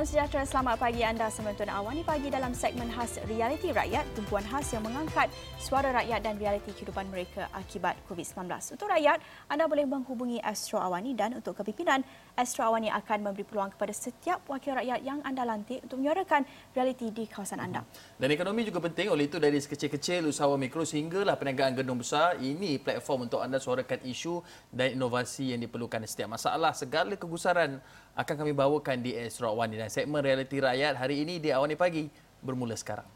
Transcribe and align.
Salam 0.00 0.16
sejahtera, 0.16 0.48
selamat 0.48 0.76
pagi 0.80 1.04
anda 1.04 1.28
sementara 1.28 1.76
awani 1.76 2.00
pagi 2.00 2.32
dalam 2.32 2.56
segmen 2.56 2.88
khas 2.88 3.20
Realiti 3.28 3.68
Rakyat, 3.68 4.08
tumpuan 4.16 4.40
khas 4.48 4.72
yang 4.72 4.80
mengangkat 4.80 5.28
suara 5.60 5.92
rakyat 5.92 6.24
dan 6.24 6.40
realiti 6.40 6.72
kehidupan 6.72 7.04
mereka 7.12 7.52
akibat 7.52 8.00
COVID-19. 8.08 8.48
Untuk 8.48 8.88
rakyat, 8.88 9.20
anda 9.52 9.68
boleh 9.68 9.84
menghubungi 9.84 10.40
Astro 10.40 10.80
Awani 10.80 11.12
dan 11.12 11.36
untuk 11.36 11.52
kepimpinan, 11.52 12.00
Astro 12.32 12.64
Awani 12.64 12.88
akan 12.88 13.28
memberi 13.28 13.44
peluang 13.44 13.76
kepada 13.76 13.92
setiap 13.92 14.40
wakil 14.48 14.72
rakyat 14.80 15.04
yang 15.04 15.20
anda 15.20 15.44
lantik 15.44 15.84
untuk 15.84 16.00
menyuarakan 16.00 16.48
realiti 16.72 17.12
di 17.12 17.28
kawasan 17.28 17.60
anda. 17.60 17.84
Dan 18.16 18.32
ekonomi 18.32 18.64
juga 18.64 18.80
penting, 18.80 19.12
oleh 19.12 19.28
itu 19.28 19.36
dari 19.36 19.60
sekecil-kecil 19.60 20.24
usahawan 20.32 20.56
mikro 20.56 20.80
sehinggalah 20.80 21.36
perniagaan 21.36 21.76
gedung 21.76 22.00
besar, 22.00 22.40
ini 22.40 22.80
platform 22.80 23.28
untuk 23.28 23.44
anda 23.44 23.60
suarakan 23.60 24.00
isu 24.08 24.40
dan 24.72 24.96
inovasi 24.96 25.52
yang 25.52 25.60
diperlukan 25.60 26.00
setiap 26.08 26.32
masalah, 26.32 26.72
segala 26.72 27.20
kegusaran 27.20 27.84
akan 28.18 28.34
kami 28.34 28.52
bawakan 28.52 28.98
di 29.00 29.14
Astro 29.14 29.54
Awani 29.54 29.78
dan 29.78 29.90
segmen 29.92 30.22
realiti 30.22 30.58
rakyat 30.58 30.98
hari 30.98 31.22
ini 31.22 31.38
di 31.38 31.54
Awani 31.54 31.78
Pagi 31.78 32.10
bermula 32.42 32.74
sekarang. 32.74 33.06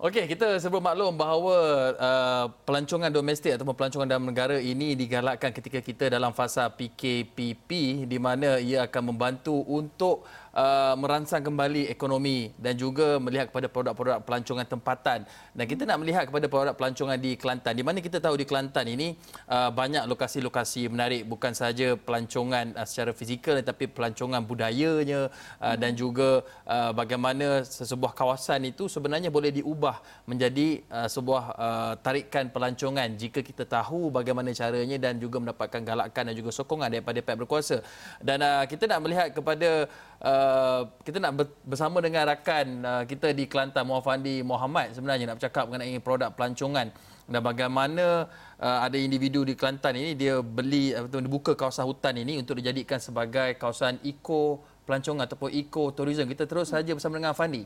Okey, 0.00 0.32
kita 0.32 0.56
sebelum 0.56 0.80
maklum 0.80 1.12
bahawa 1.12 1.56
uh, 2.00 2.44
pelancongan 2.64 3.12
domestik 3.12 3.52
ataupun 3.52 3.76
pelancongan 3.76 4.08
dalam 4.08 4.32
negara 4.32 4.56
ini 4.56 4.96
digalakkan 4.96 5.52
ketika 5.52 5.84
kita 5.84 6.08
dalam 6.08 6.32
fasa 6.32 6.72
PKPP 6.72 7.68
di 8.08 8.16
mana 8.16 8.56
ia 8.56 8.88
akan 8.88 9.12
membantu 9.12 9.60
untuk 9.68 10.24
uh, 10.54 10.94
merangsang 10.98 11.42
kembali 11.42 11.90
ekonomi 11.90 12.50
dan 12.58 12.74
juga 12.74 13.18
melihat 13.22 13.50
kepada 13.50 13.66
produk-produk 13.70 14.22
pelancongan 14.22 14.66
tempatan. 14.66 15.18
Dan 15.54 15.64
kita 15.66 15.82
nak 15.86 15.98
melihat 16.02 16.24
kepada 16.26 16.46
produk 16.50 16.74
pelancongan 16.74 17.18
di 17.18 17.34
Kelantan. 17.34 17.74
Di 17.74 17.84
mana 17.86 17.98
kita 18.02 18.18
tahu 18.18 18.38
di 18.38 18.46
Kelantan 18.46 18.86
ini 18.90 19.14
uh, 19.50 19.70
banyak 19.70 20.06
lokasi-lokasi 20.06 20.90
menarik 20.90 21.26
bukan 21.26 21.54
sahaja 21.54 21.94
pelancongan 21.98 22.74
uh, 22.74 22.86
secara 22.86 23.14
fizikal 23.14 23.58
tetapi 23.58 23.90
pelancongan 23.90 24.42
budayanya 24.42 25.30
uh, 25.62 25.76
dan 25.76 25.94
juga 25.94 26.42
uh, 26.66 26.90
bagaimana 26.94 27.62
sesebuah 27.66 28.14
kawasan 28.14 28.70
itu 28.70 28.86
sebenarnya 28.86 29.30
boleh 29.30 29.50
diubah 29.54 30.02
menjadi 30.26 30.82
uh, 30.90 31.08
sebuah 31.08 31.44
uh, 31.54 31.92
tarikan 32.00 32.50
pelancongan 32.50 33.08
jika 33.14 33.40
kita 33.42 33.66
tahu 33.66 34.10
bagaimana 34.10 34.50
caranya 34.54 34.96
dan 34.98 35.18
juga 35.18 35.38
mendapatkan 35.38 35.82
galakan 35.82 36.22
dan 36.30 36.34
juga 36.34 36.50
sokongan 36.54 36.90
daripada 36.90 37.18
pihak 37.22 37.38
berkuasa. 37.46 37.80
Dan 38.20 38.42
uh, 38.42 38.64
kita 38.66 38.86
nak 38.90 39.00
melihat 39.04 39.28
kepada 39.32 39.86
uh, 40.20 40.88
kita 41.04 41.18
nak 41.20 41.32
bersama 41.64 41.98
dengan 42.04 42.28
rakan 42.28 42.66
uh, 42.84 43.02
kita 43.08 43.32
di 43.32 43.48
Kelantan 43.48 43.88
Muhammad 43.88 44.24
Muhammad 44.44 44.92
sebenarnya 44.92 45.24
nak 45.28 45.36
bercakap 45.40 45.64
mengenai 45.68 45.96
produk 46.00 46.30
pelancongan 46.32 46.92
dan 47.30 47.40
bagaimana 47.46 48.26
uh, 48.58 48.78
ada 48.82 48.98
individu 48.98 49.46
di 49.46 49.54
Kelantan 49.54 49.94
ini 49.94 50.18
dia 50.18 50.42
beli 50.42 50.90
atau 50.90 51.22
uh, 51.22 51.30
buka 51.30 51.54
kawasan 51.54 51.86
hutan 51.86 52.18
ini 52.18 52.42
untuk 52.42 52.58
dijadikan 52.58 52.98
sebagai 52.98 53.54
kawasan 53.54 54.02
eco 54.02 54.66
pelancongan 54.82 55.30
ataupun 55.30 55.54
eco 55.54 55.94
tourism. 55.94 56.26
Kita 56.26 56.50
terus 56.50 56.74
saja 56.74 56.90
bersama 56.90 57.22
dengan 57.22 57.30
Fandi. 57.30 57.62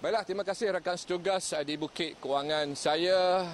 Baiklah, 0.00 0.24
terima 0.28 0.44
kasih 0.44 0.76
rakan 0.76 0.96
setugas 0.96 1.56
di 1.64 1.80
Bukit 1.80 2.20
Kewangan. 2.20 2.72
Saya 2.76 3.48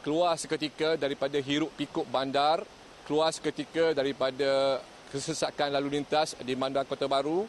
keluar 0.00 0.40
seketika 0.40 0.96
daripada 0.96 1.36
hiruk 1.36 1.72
pikuk 1.76 2.08
bandar, 2.08 2.64
keluar 3.04 3.28
seketika 3.28 3.92
daripada 3.92 4.80
kesesakan 5.10 5.74
lalu 5.74 6.00
lintas 6.00 6.34
di 6.42 6.54
Bandar 6.58 6.84
Kota 6.84 7.06
Baru 7.06 7.46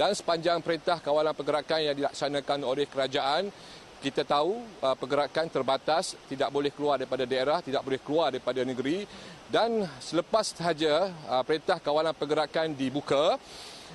dan 0.00 0.16
sepanjang 0.16 0.64
perintah 0.64 0.96
kawalan 1.02 1.36
pergerakan 1.36 1.80
yang 1.84 1.96
dilaksanakan 1.96 2.64
oleh 2.64 2.88
kerajaan, 2.88 3.52
kita 4.00 4.24
tahu 4.24 4.56
uh, 4.80 4.96
pergerakan 4.96 5.52
terbatas, 5.52 6.16
tidak 6.24 6.48
boleh 6.48 6.72
keluar 6.72 6.96
daripada 6.96 7.28
daerah, 7.28 7.60
tidak 7.60 7.84
boleh 7.84 8.00
keluar 8.00 8.32
daripada 8.32 8.64
negeri 8.64 9.04
dan 9.52 9.84
selepas 10.00 10.56
sahaja 10.56 11.12
uh, 11.28 11.44
perintah 11.44 11.76
kawalan 11.84 12.16
pergerakan 12.16 12.72
dibuka, 12.72 13.36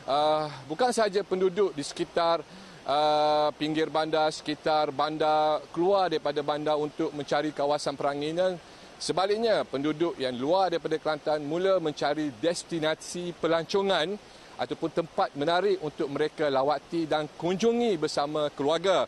uh, 0.05 0.45
bukan 0.69 0.93
sahaja 0.93 1.25
penduduk 1.25 1.73
di 1.73 1.81
sekitar 1.81 2.45
uh, 2.85 3.49
pinggir 3.57 3.89
bandar, 3.89 4.29
sekitar 4.29 4.93
bandar, 4.93 5.65
keluar 5.73 6.05
daripada 6.05 6.45
bandar 6.45 6.77
untuk 6.77 7.09
mencari 7.17 7.49
kawasan 7.49 7.97
peranginan. 7.97 8.61
Sebaliknya, 8.95 9.67
penduduk 9.67 10.15
yang 10.15 10.31
luar 10.39 10.71
daripada 10.71 10.95
Kelantan 10.95 11.43
mula 11.43 11.83
mencari 11.83 12.31
destinasi 12.39 13.35
pelancongan 13.43 14.15
ataupun 14.55 15.03
tempat 15.03 15.35
menarik 15.35 15.83
untuk 15.83 16.07
mereka 16.07 16.47
lawati 16.47 17.03
dan 17.03 17.27
kunjungi 17.35 17.99
bersama 17.99 18.47
keluarga. 18.55 19.03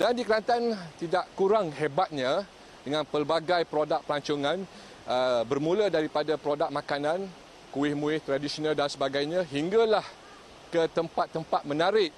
Dan 0.00 0.16
di 0.16 0.24
Kelantan 0.24 0.72
tidak 0.96 1.28
kurang 1.36 1.68
hebatnya 1.68 2.48
dengan 2.80 3.04
pelbagai 3.04 3.68
produk 3.68 4.00
pelancongan 4.08 4.64
uh, 5.04 5.44
bermula 5.44 5.92
daripada 5.92 6.40
produk 6.40 6.72
makanan, 6.72 7.28
kuih-muih 7.76 8.24
tradisional 8.24 8.72
dan 8.72 8.88
sebagainya 8.88 9.44
hinggalah 9.44 10.04
ke 10.72 10.88
tempat-tempat 10.96 11.68
menarik 11.68 12.08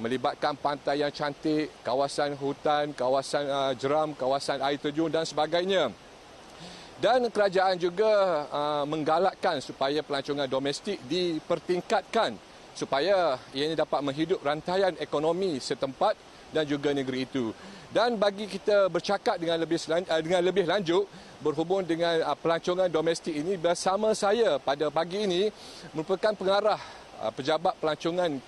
melibatkan 0.00 0.56
pantai 0.56 1.06
yang 1.06 1.12
cantik, 1.14 1.68
kawasan 1.86 2.34
hutan, 2.34 2.90
kawasan 2.96 3.44
uh, 3.46 3.72
jeram, 3.78 4.10
kawasan 4.16 4.58
air 4.58 4.80
terjun 4.80 5.12
dan 5.12 5.22
sebagainya. 5.22 5.92
Dan 7.02 7.26
kerajaan 7.34 7.82
juga 7.82 8.46
uh, 8.46 8.86
menggalakkan 8.86 9.58
supaya 9.58 10.06
pelancongan 10.06 10.46
domestik 10.46 11.02
dipertingkatkan 11.10 12.38
supaya 12.78 13.42
ianya 13.50 13.82
dapat 13.82 14.06
menghidup 14.06 14.38
rantaian 14.38 14.94
ekonomi 15.02 15.58
setempat 15.58 16.14
dan 16.54 16.62
juga 16.62 16.94
negeri 16.94 17.26
itu. 17.26 17.50
Dan 17.90 18.14
bagi 18.22 18.46
kita 18.46 18.86
bercakap 18.86 19.34
dengan 19.34 19.58
lebih 19.58 19.82
uh, 19.82 20.22
dengan 20.22 20.46
lebih 20.46 20.62
lanjut 20.62 21.10
berhubung 21.42 21.82
dengan 21.82 22.22
uh, 22.22 22.38
pelancongan 22.38 22.86
domestik 22.86 23.34
ini 23.34 23.58
bersama 23.58 24.14
saya 24.14 24.62
pada 24.62 24.86
pagi 24.94 25.26
ini 25.26 25.50
merupakan 25.90 26.30
pengarah 26.38 26.78
uh, 27.18 27.34
pejabat 27.34 27.82
pelancongan 27.82 28.38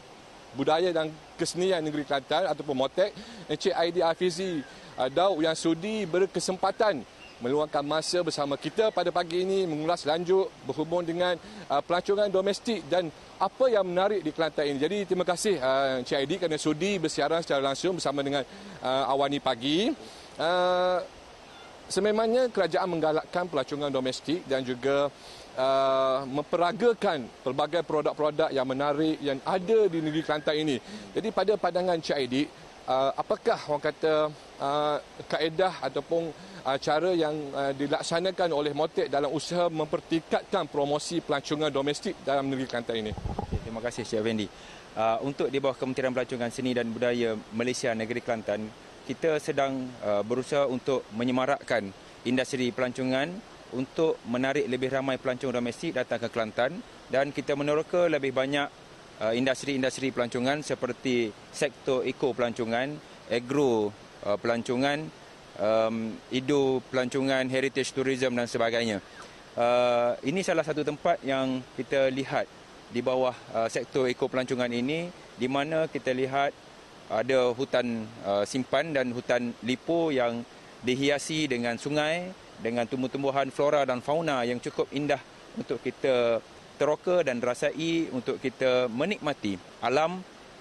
budaya 0.55 0.95
dan 0.95 1.11
kesenian 1.35 1.83
negeri 1.83 2.07
Kelantan 2.07 2.47
ataupun 2.55 2.87
Motek 2.87 3.11
Encik 3.51 3.75
Aidi 3.75 3.99
Afizi 3.99 4.63
uh, 4.95 5.11
Daud 5.11 5.43
yang 5.43 5.59
sudi 5.59 6.07
berkesempatan 6.07 7.03
meluangkan 7.44 7.84
masa 7.84 8.25
bersama 8.25 8.56
kita 8.56 8.88
pada 8.88 9.12
pagi 9.12 9.44
ini 9.44 9.69
mengulas 9.69 10.09
lanjut 10.09 10.49
berhubung 10.65 11.05
dengan 11.05 11.37
uh, 11.69 11.84
pelancongan 11.84 12.32
domestik 12.32 12.81
dan 12.88 13.12
apa 13.37 13.69
yang 13.69 13.84
menarik 13.84 14.25
di 14.25 14.32
Kelantan 14.32 14.72
ini. 14.72 14.78
Jadi 14.81 14.99
terima 15.05 15.28
kasih 15.28 15.60
uh, 15.60 16.00
Encik 16.00 16.16
Aidi 16.16 16.41
kerana 16.41 16.56
sudi 16.56 16.97
bersiaran 16.97 17.44
secara 17.44 17.60
langsung 17.60 18.00
bersama 18.00 18.25
dengan 18.25 18.41
uh, 18.81 19.12
Awani 19.12 19.44
Pagi. 19.44 19.93
Uh, 20.41 21.05
sememangnya 21.84 22.49
kerajaan 22.49 22.88
menggalakkan 22.88 23.44
pelancongan 23.53 23.93
domestik 23.93 24.41
dan 24.49 24.65
juga 24.65 25.12
Uh, 25.55 26.26
memperagakan 26.34 27.31
pelbagai 27.47 27.87
produk-produk 27.87 28.50
yang 28.50 28.66
menarik 28.66 29.22
yang 29.22 29.38
ada 29.47 29.87
di 29.87 30.03
negeri 30.03 30.26
Kelantan 30.26 30.59
ini. 30.59 30.82
Jadi 31.15 31.31
pada 31.31 31.55
pandangan 31.55 31.94
Cik 32.03 32.19
Aidi, 32.19 32.50
uh, 32.91 33.15
apakah 33.15 33.62
orang 33.71 33.87
kata 33.87 34.34
uh, 34.59 34.99
kaedah 35.31 35.78
ataupun 35.78 36.34
cara 36.81 37.13
yang 37.13 37.53
uh, 37.53 37.77
dilaksanakan 37.77 38.49
oleh 38.57 38.73
Motek 38.73 39.13
dalam 39.13 39.29
usaha 39.29 39.69
mempertingkatkan 39.69 40.65
promosi 40.73 41.21
pelancongan 41.21 41.69
domestik 41.69 42.25
dalam 42.25 42.49
negeri 42.49 42.65
Kelantan 42.65 42.97
ini? 43.05 43.13
Terima 43.61 43.85
kasih 43.85 44.09
Cik 44.09 44.23
Fendi. 44.25 44.49
Uh, 44.95 45.21
untuk 45.27 45.53
di 45.53 45.61
bawah 45.61 45.77
Kementerian 45.77 46.17
Pelancongan 46.17 46.49
Seni 46.49 46.73
dan 46.73 46.89
Budaya 46.89 47.37
Malaysia 47.53 47.93
Negeri 47.93 48.25
Kelantan, 48.25 48.65
kita 49.05 49.37
sedang 49.37 49.93
uh, 50.01 50.25
berusaha 50.25 50.65
untuk 50.65 51.05
menyemarakkan 51.13 51.93
industri 52.25 52.73
pelancongan 52.73 53.29
untuk 53.77 54.17
menarik 54.31 54.65
lebih 54.65 54.89
ramai 54.89 55.21
pelancong 55.21 55.53
domestik 55.53 55.99
datang 55.99 56.23
ke 56.23 56.29
Kelantan 56.33 56.81
dan 57.12 57.29
kita 57.35 57.53
meneroka 57.53 58.09
lebih 58.09 58.33
banyak 58.33 58.71
uh, 59.21 59.37
industri-industri 59.37 60.15
pelancongan 60.15 60.65
seperti 60.65 61.29
sektor 61.53 62.06
eko 62.06 62.33
pelancongan, 62.33 62.97
agro 63.29 63.93
uh, 64.25 64.38
pelancongan, 64.41 65.05
um, 65.61 66.15
ido 66.31 66.83
pelancongan, 66.91 67.47
heritage 67.51 67.95
tourism 67.95 68.35
dan 68.35 68.47
sebagainya. 68.47 68.99
Uh, 69.55 70.19
ini 70.27 70.43
salah 70.43 70.67
satu 70.67 70.83
tempat 70.83 71.23
yang 71.23 71.62
kita 71.79 72.11
lihat 72.11 72.51
di 72.91 72.99
bawah 73.03 73.35
uh, 73.55 73.71
sektor 73.71 74.11
eko 74.11 74.27
pelancongan 74.27 74.71
ini 74.71 75.11
di 75.39 75.47
mana 75.47 75.87
kita 75.87 76.11
lihat 76.11 76.51
ada 77.06 77.55
hutan 77.55 78.06
uh, 78.27 78.43
simpan 78.43 78.91
dan 78.91 79.15
hutan 79.15 79.55
lipo 79.62 80.11
yang 80.11 80.43
dihiasi 80.83 81.47
dengan 81.47 81.79
sungai 81.79 82.35
dengan 82.59 82.87
tumbuh-tumbuhan 82.87 83.50
flora 83.50 83.87
dan 83.87 84.03
fauna 84.03 84.43
yang 84.47 84.59
cukup 84.59 84.91
indah 84.91 85.21
untuk 85.55 85.79
kita 85.83 86.43
teroka 86.75 87.23
dan 87.23 87.39
rasai 87.39 88.11
untuk 88.11 88.43
kita 88.43 88.91
menikmati 88.91 89.55
alam 89.79 90.19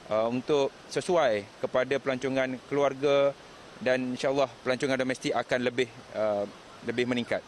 uh, 0.10 0.28
untuk 0.30 0.70
sesuai 0.90 1.62
kepada 1.62 1.98
pelancongan 1.98 2.62
keluarga 2.70 3.34
dan 3.84 4.16
insyaallah 4.16 4.48
pelancongan 4.64 4.98
domestik 4.98 5.36
akan 5.36 5.60
lebih 5.60 5.92
uh, 6.16 6.48
lebih 6.88 7.06
meningkat. 7.06 7.44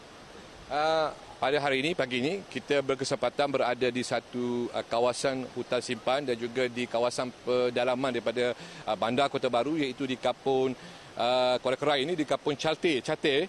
Uh, 0.68 1.10
pada 1.36 1.60
hari 1.60 1.84
ini 1.84 1.92
pagi 1.92 2.24
ini 2.24 2.44
kita 2.48 2.80
berkesempatan 2.80 3.48
berada 3.48 3.88
di 3.88 4.02
satu 4.04 4.68
uh, 4.72 4.84
kawasan 4.84 5.48
hutan 5.56 5.80
simpan 5.80 6.24
dan 6.24 6.36
juga 6.36 6.68
di 6.68 6.84
kawasan 6.88 7.32
pedalaman 7.44 8.12
daripada 8.12 8.56
uh, 8.88 8.96
Bandar 8.96 9.32
Kota 9.32 9.48
Baru 9.48 9.76
iaitu 9.76 10.04
di 10.04 10.16
Kapun 10.16 10.72
uh, 11.16 11.56
Kuala 11.60 11.76
Kerai 11.76 12.04
ini 12.04 12.12
di 12.12 12.24
Kapun 12.28 12.56
Chalte. 12.56 13.00
Chalte 13.00 13.48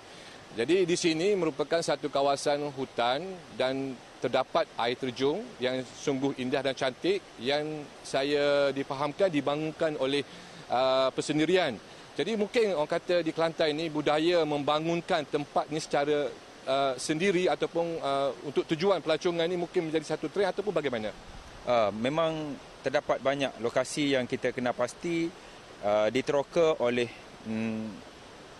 Jadi 0.57 0.89
di 0.89 0.97
sini 0.97 1.37
merupakan 1.37 1.83
satu 1.83 2.09
kawasan 2.09 2.73
hutan 2.73 3.21
dan 3.59 3.93
terdapat 4.17 4.65
air 4.81 4.97
terjun 4.97 5.45
yang 5.61 5.85
sungguh 5.85 6.33
indah 6.41 6.65
dan 6.65 6.73
cantik 6.73 7.21
yang 7.37 7.85
saya 8.01 8.73
difahamkan 8.73 9.29
dibangunkan 9.29 9.93
oleh 10.01 10.25
uh, 10.73 11.13
persendirian. 11.13 11.77
Jadi 12.17 12.33
mungkin 12.33 12.73
orang 12.73 12.89
kata 12.89 13.21
di 13.21 13.29
Kelantan 13.29 13.77
ini 13.77 13.93
budaya 13.93 14.41
membangunkan 14.41 15.21
tempat 15.29 15.69
ini 15.69 15.77
secara 15.77 16.25
uh, 16.65 16.97
sendiri 16.97 17.45
ataupun 17.45 18.01
uh, 18.01 18.33
untuk 18.41 18.65
tujuan 18.73 19.05
pelancongan 19.05 19.45
ini 19.45 19.53
mungkin 19.53 19.85
menjadi 19.85 20.17
satu 20.17 20.25
trend 20.25 20.49
ataupun 20.49 20.73
bagaimana? 20.73 21.13
Uh, 21.69 21.93
memang 21.93 22.57
terdapat 22.81 23.21
banyak 23.21 23.53
lokasi 23.61 24.17
yang 24.17 24.25
kita 24.25 24.49
kena 24.49 24.73
pasti 24.73 25.29
uh, 25.85 26.09
diteroka 26.09 26.81
oleh 26.81 27.05
um, 27.45 27.85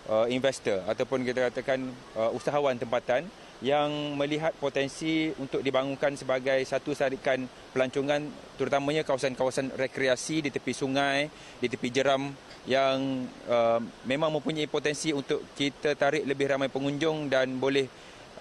uh, 0.05 0.29
investor 0.29 0.85
ataupun 0.85 1.25
kita 1.25 1.49
katakan 1.49 1.81
uh, 2.13 2.29
usahawan 2.37 2.77
tempatan 2.77 3.25
yang 3.65 4.13
melihat 4.13 4.53
potensi 4.61 5.33
untuk 5.41 5.65
dibangunkan 5.65 6.13
sebagai 6.13 6.61
satu 6.61 6.93
sarikan 6.93 7.49
pelancongan 7.73 8.21
terutamanya 8.53 9.01
kawasan-kawasan 9.01 9.73
rekreasi 9.73 10.45
di 10.45 10.49
tepi 10.53 10.73
sungai, 10.77 11.25
di 11.57 11.65
tepi 11.65 11.89
jeram 11.89 12.29
yang 12.69 13.25
uh, 13.49 13.81
memang 14.05 14.29
mempunyai 14.37 14.69
potensi 14.69 15.09
untuk 15.09 15.41
kita 15.57 15.97
tarik 15.97 16.27
lebih 16.27 16.53
ramai 16.53 16.69
pengunjung 16.69 17.33
dan 17.33 17.57
boleh 17.57 17.89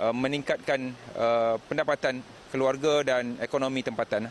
uh, 0.02 0.12
meningkatkan 0.12 0.92
uh, 1.16 1.56
pendapatan 1.64 2.20
keluarga 2.52 3.00
dan 3.06 3.40
ekonomi 3.40 3.80
tempatan. 3.80 4.28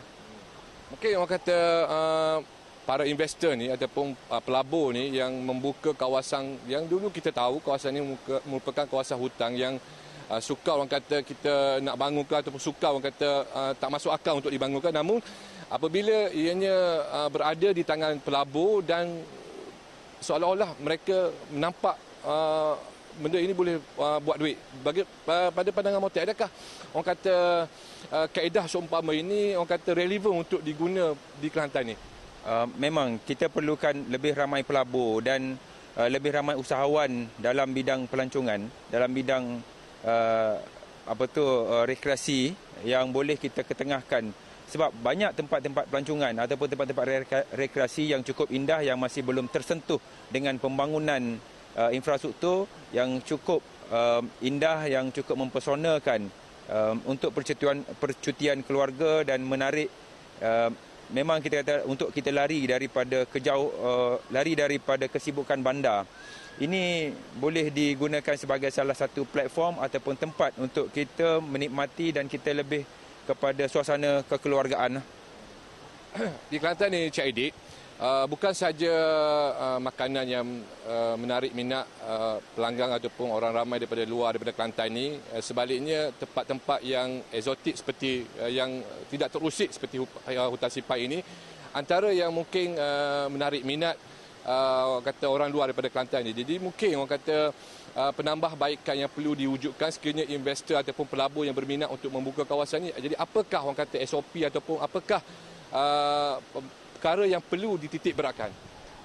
Mungkin 0.86 1.18
orang 1.18 1.32
kata 1.34 1.58
uh, 1.90 2.38
para 2.86 3.02
investor 3.02 3.58
ni 3.58 3.66
ataupun 3.74 4.14
uh, 4.30 4.38
pelabur 4.38 4.94
ni 4.94 5.10
yang 5.10 5.34
membuka 5.34 5.90
kawasan 5.98 6.54
yang 6.70 6.86
dulu 6.86 7.10
kita 7.10 7.34
tahu 7.34 7.58
kawasan 7.58 7.98
ini 7.98 8.14
merupakan 8.46 8.86
kawasan 8.86 9.18
hutang 9.18 9.58
yang 9.58 9.74
uh, 10.30 10.40
suka 10.42 10.76
orang 10.76 10.90
kata 10.90 11.22
kita 11.22 11.82
nak 11.82 11.96
bangunkan 11.98 12.42
ataupun 12.42 12.62
suka 12.62 12.86
orang 12.92 13.04
kata 13.10 13.28
uh, 13.50 13.72
tak 13.76 13.90
masuk 13.90 14.12
akal 14.12 14.38
untuk 14.38 14.52
dibangunkan. 14.52 14.94
Namun 14.94 15.22
apabila 15.70 16.30
ianya 16.30 16.76
uh, 17.10 17.28
berada 17.30 17.68
di 17.74 17.82
tangan 17.82 18.18
pelabur 18.22 18.82
dan 18.82 19.22
seolah-olah 20.22 20.78
mereka 20.80 21.30
nampak 21.52 21.96
uh, 22.24 22.74
benda 23.16 23.40
ini 23.40 23.54
boleh 23.56 23.80
uh, 23.96 24.18
buat 24.20 24.36
duit. 24.36 24.56
Bagi 24.84 25.02
uh, 25.02 25.50
pada 25.50 25.68
pandangan 25.72 26.02
motif 26.02 26.20
adakah 26.20 26.50
orang 26.92 27.08
kata 27.16 27.34
uh, 28.12 28.26
kaedah 28.28 28.64
seumpama 28.68 29.16
ini 29.16 29.56
orang 29.56 29.72
kata 29.72 29.96
relevan 29.96 30.44
untuk 30.44 30.60
diguna 30.60 31.16
di 31.40 31.48
Kelantan 31.48 31.92
ni? 31.92 31.96
Uh, 32.46 32.66
memang 32.78 33.18
kita 33.26 33.50
perlukan 33.50 34.06
lebih 34.06 34.30
ramai 34.38 34.62
pelabur 34.62 35.18
dan 35.18 35.58
uh, 35.98 36.06
lebih 36.06 36.30
ramai 36.30 36.54
usahawan 36.54 37.26
dalam 37.42 37.74
bidang 37.74 38.06
pelancongan 38.06 38.62
dalam 38.86 39.10
bidang 39.10 39.58
uh, 40.04 40.60
apa 41.06 41.24
tu 41.30 41.44
uh, 41.44 41.86
rekreasi 41.86 42.52
yang 42.82 43.14
boleh 43.14 43.38
kita 43.38 43.62
ketengahkan. 43.62 44.34
Sebab 44.66 44.90
banyak 44.98 45.30
tempat-tempat 45.38 45.86
pelancongan 45.86 46.34
ataupun 46.42 46.66
tempat-tempat 46.66 47.06
rekreasi 47.54 48.10
yang 48.10 48.26
cukup 48.26 48.50
indah 48.50 48.82
yang 48.82 48.98
masih 48.98 49.22
belum 49.22 49.46
tersentuh 49.46 50.02
dengan 50.26 50.58
pembangunan 50.58 51.38
uh, 51.78 51.90
infrastruktur 51.94 52.66
yang 52.90 53.22
cukup 53.22 53.62
uh, 53.94 54.26
indah 54.42 54.90
yang 54.90 55.14
cukup 55.14 55.38
mempesonakan 55.38 56.26
uh, 56.66 56.98
untuk 57.06 57.30
percutian 57.30 57.86
percutian 58.02 58.66
keluarga 58.66 59.22
dan 59.22 59.46
menarik 59.46 59.86
uh, 60.42 60.74
memang 61.10 61.38
kita 61.38 61.62
kata 61.62 61.74
untuk 61.86 62.10
kita 62.10 62.34
lari 62.34 62.66
daripada 62.66 63.26
kejauh 63.28 63.68
uh, 63.78 64.14
lari 64.34 64.58
daripada 64.58 65.06
kesibukan 65.06 65.58
bandar 65.62 66.06
ini 66.56 67.12
boleh 67.36 67.68
digunakan 67.68 68.32
sebagai 68.32 68.72
salah 68.72 68.96
satu 68.96 69.28
platform 69.28 69.76
ataupun 69.76 70.16
tempat 70.16 70.56
untuk 70.56 70.88
kita 70.88 71.44
menikmati 71.44 72.16
dan 72.16 72.24
kita 72.24 72.56
lebih 72.56 72.80
kepada 73.28 73.68
suasana 73.68 74.24
kekeluargaan. 74.24 75.02
Di 76.48 76.56
Kelantan 76.56 76.96
ni 76.96 77.12
Cik 77.12 77.24
Aidit, 77.28 77.52
uh, 78.00 78.24
bukan 78.28 78.52
saja 78.52 78.94
uh, 79.56 79.80
makanan 79.80 80.26
yang 80.26 80.46
uh, 80.88 81.14
menarik 81.16 81.52
minat 81.52 81.84
uh, 82.04 82.40
pelanggan 82.56 82.96
ataupun 82.96 83.32
orang 83.32 83.52
ramai 83.52 83.80
daripada 83.80 84.04
luar 84.04 84.36
daripada 84.36 84.56
Kelantan 84.56 84.88
ni, 84.92 85.16
uh, 85.16 85.42
sebaliknya 85.42 86.12
tempat-tempat 86.16 86.80
yang 86.84 87.22
eksotik 87.32 87.76
seperti 87.76 88.24
uh, 88.40 88.50
yang 88.50 88.82
tidak 89.08 89.32
terusik 89.32 89.72
seperti 89.72 90.00
uh, 90.02 90.48
hutan 90.50 90.70
sipai 90.72 91.08
ini 91.08 91.18
antara 91.76 92.08
yang 92.12 92.32
mungkin 92.32 92.72
uh, 92.76 93.28
menarik 93.28 93.60
minat 93.60 94.00
uh, 94.46 95.02
kata 95.04 95.26
orang 95.28 95.52
luar 95.52 95.68
daripada 95.68 95.92
Kelantan 95.92 96.24
ni. 96.24 96.32
Jadi 96.32 96.56
mungkin 96.56 96.96
orang 96.96 97.12
kata 97.20 97.52
uh, 97.96 98.12
penambahbaikan 98.16 98.96
yang 98.96 99.10
perlu 99.12 99.36
diwujudkan 99.36 99.92
sekiranya 99.92 100.24
investor 100.30 100.80
ataupun 100.80 101.04
pelabur 101.04 101.44
yang 101.44 101.52
berminat 101.52 101.90
untuk 101.90 102.08
membuka 102.08 102.48
kawasan 102.48 102.88
ini. 102.88 102.92
Jadi 102.96 103.14
apakah 103.18 103.60
orang 103.66 103.76
kata 103.76 104.00
SOP 104.06 104.40
ataupun 104.40 104.80
apakah 104.80 105.20
uh, 105.74 106.40
perkara 107.06 107.22
yang 107.22 107.38
perlu 107.38 107.78
dititik 107.78 108.18
beratkan? 108.18 108.50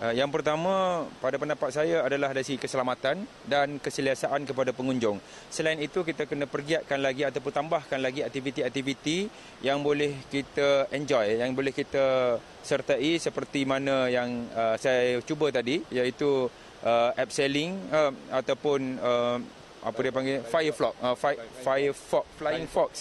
Uh, 0.02 0.10
yang 0.18 0.26
pertama 0.34 1.06
pada 1.22 1.38
pendapat 1.38 1.70
saya 1.70 2.02
adalah 2.02 2.34
dari 2.34 2.58
keselamatan 2.58 3.30
dan 3.46 3.78
keselesaan 3.78 4.42
kepada 4.50 4.74
pengunjung. 4.74 5.22
Selain 5.54 5.78
itu 5.78 6.02
kita 6.02 6.26
kena 6.26 6.50
pergiatkan 6.50 6.98
lagi 6.98 7.22
ataupun 7.30 7.54
tambahkan 7.54 8.02
lagi 8.02 8.26
aktiviti-aktiviti 8.26 9.30
yang 9.62 9.86
boleh 9.86 10.18
kita 10.34 10.90
enjoy, 10.90 11.46
yang 11.46 11.54
boleh 11.54 11.70
kita 11.70 12.42
sertai 12.66 13.22
seperti 13.22 13.70
mana 13.70 14.10
yang 14.10 14.50
uh, 14.58 14.74
saya 14.82 15.22
cuba 15.22 15.54
tadi 15.54 15.86
iaitu 15.94 16.50
uh, 16.82 17.14
abseiling 17.14 17.78
uh, 17.94 18.10
ataupun 18.34 18.98
uh, 18.98 19.38
apa 19.86 19.98
dia 20.02 20.14
panggil 20.14 20.38
fireflock 20.42 20.98
uh, 21.06 21.14
fire, 21.14 21.38
fire 21.62 21.94
fox, 21.94 22.26
flying 22.38 22.66
fox 22.66 22.92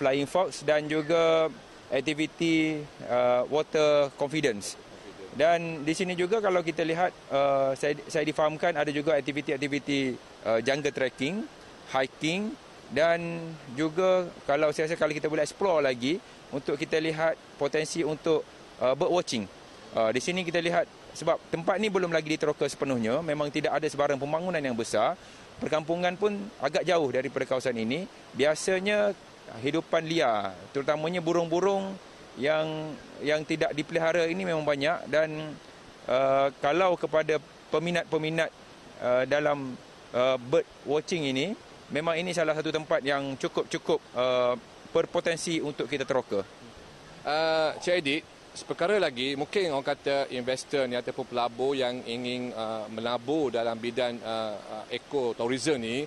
flying 0.00 0.28
fox 0.28 0.64
dan 0.64 0.84
juga 0.88 1.52
aktiviti 1.88 2.84
uh, 3.08 3.48
water 3.48 4.12
confidence 4.20 4.76
dan 5.38 5.86
di 5.86 5.94
sini 5.94 6.18
juga 6.18 6.42
kalau 6.42 6.66
kita 6.66 6.82
lihat 6.82 7.14
uh, 7.30 7.70
saya 7.78 7.94
saya 8.10 8.26
difahamkan 8.26 8.74
ada 8.74 8.90
juga 8.90 9.14
aktiviti-aktiviti 9.14 10.18
uh, 10.42 10.58
jungle 10.58 10.90
trekking, 10.90 11.46
hiking 11.94 12.50
dan 12.90 13.38
juga 13.78 14.26
kalau 14.50 14.74
saya 14.74 14.90
rasa 14.90 14.98
kalau 14.98 15.14
kita 15.14 15.30
boleh 15.30 15.46
explore 15.46 15.78
lagi 15.78 16.18
untuk 16.50 16.74
kita 16.74 16.98
lihat 16.98 17.38
potensi 17.54 18.02
untuk 18.02 18.42
uh, 18.82 18.98
bird 18.98 19.14
watching. 19.14 19.46
Uh, 19.94 20.10
di 20.10 20.18
sini 20.18 20.42
kita 20.42 20.58
lihat 20.58 20.90
sebab 21.14 21.38
tempat 21.54 21.78
ni 21.78 21.86
belum 21.86 22.10
lagi 22.10 22.34
diteroka 22.34 22.66
sepenuhnya, 22.66 23.22
memang 23.22 23.46
tidak 23.54 23.78
ada 23.78 23.86
sebarang 23.86 24.18
pembangunan 24.18 24.60
yang 24.60 24.74
besar. 24.74 25.14
Perkampungan 25.58 26.14
pun 26.14 26.34
agak 26.62 26.86
jauh 26.86 27.10
daripada 27.10 27.42
kawasan 27.42 27.74
ini. 27.78 28.06
Biasanya 28.34 29.10
hidupan 29.62 30.04
liar, 30.04 30.52
terutamanya 30.70 31.24
burung-burung 31.24 31.96
yang 32.38 32.94
yang 33.24 33.42
tidak 33.42 33.74
dipelihara 33.74 34.30
ini 34.30 34.46
memang 34.46 34.62
banyak 34.62 35.10
dan 35.10 35.52
uh, 36.06 36.48
kalau 36.62 36.94
kepada 36.94 37.42
peminat-peminat 37.74 38.50
uh, 39.02 39.24
dalam 39.26 39.74
uh, 40.14 40.38
bird 40.38 40.64
watching 40.86 41.26
ini 41.26 41.52
memang 41.90 42.14
ini 42.20 42.30
salah 42.30 42.54
satu 42.54 42.70
tempat 42.70 43.02
yang 43.02 43.34
cukup-cukup 43.34 43.98
uh, 44.14 44.54
berpotensi 44.94 45.60
untuk 45.60 45.90
kita 45.90 46.06
teroka. 46.06 46.46
Uh, 47.26 47.74
Cik 47.82 47.94
Aidit, 47.98 48.22
seperkara 48.56 48.96
lagi 48.96 49.36
mungkin 49.36 49.70
orang 49.74 49.86
kata 49.94 50.30
investor 50.32 50.88
ni 50.88 50.96
ataupun 50.96 51.28
pelabur 51.28 51.76
yang 51.76 52.00
ingin 52.06 52.54
uh, 52.54 52.88
melabur 52.88 53.52
dalam 53.52 53.76
bidang 53.76 54.16
uh, 54.22 54.54
uh, 54.56 54.84
ekoturism 54.88 55.78
ni 55.78 56.06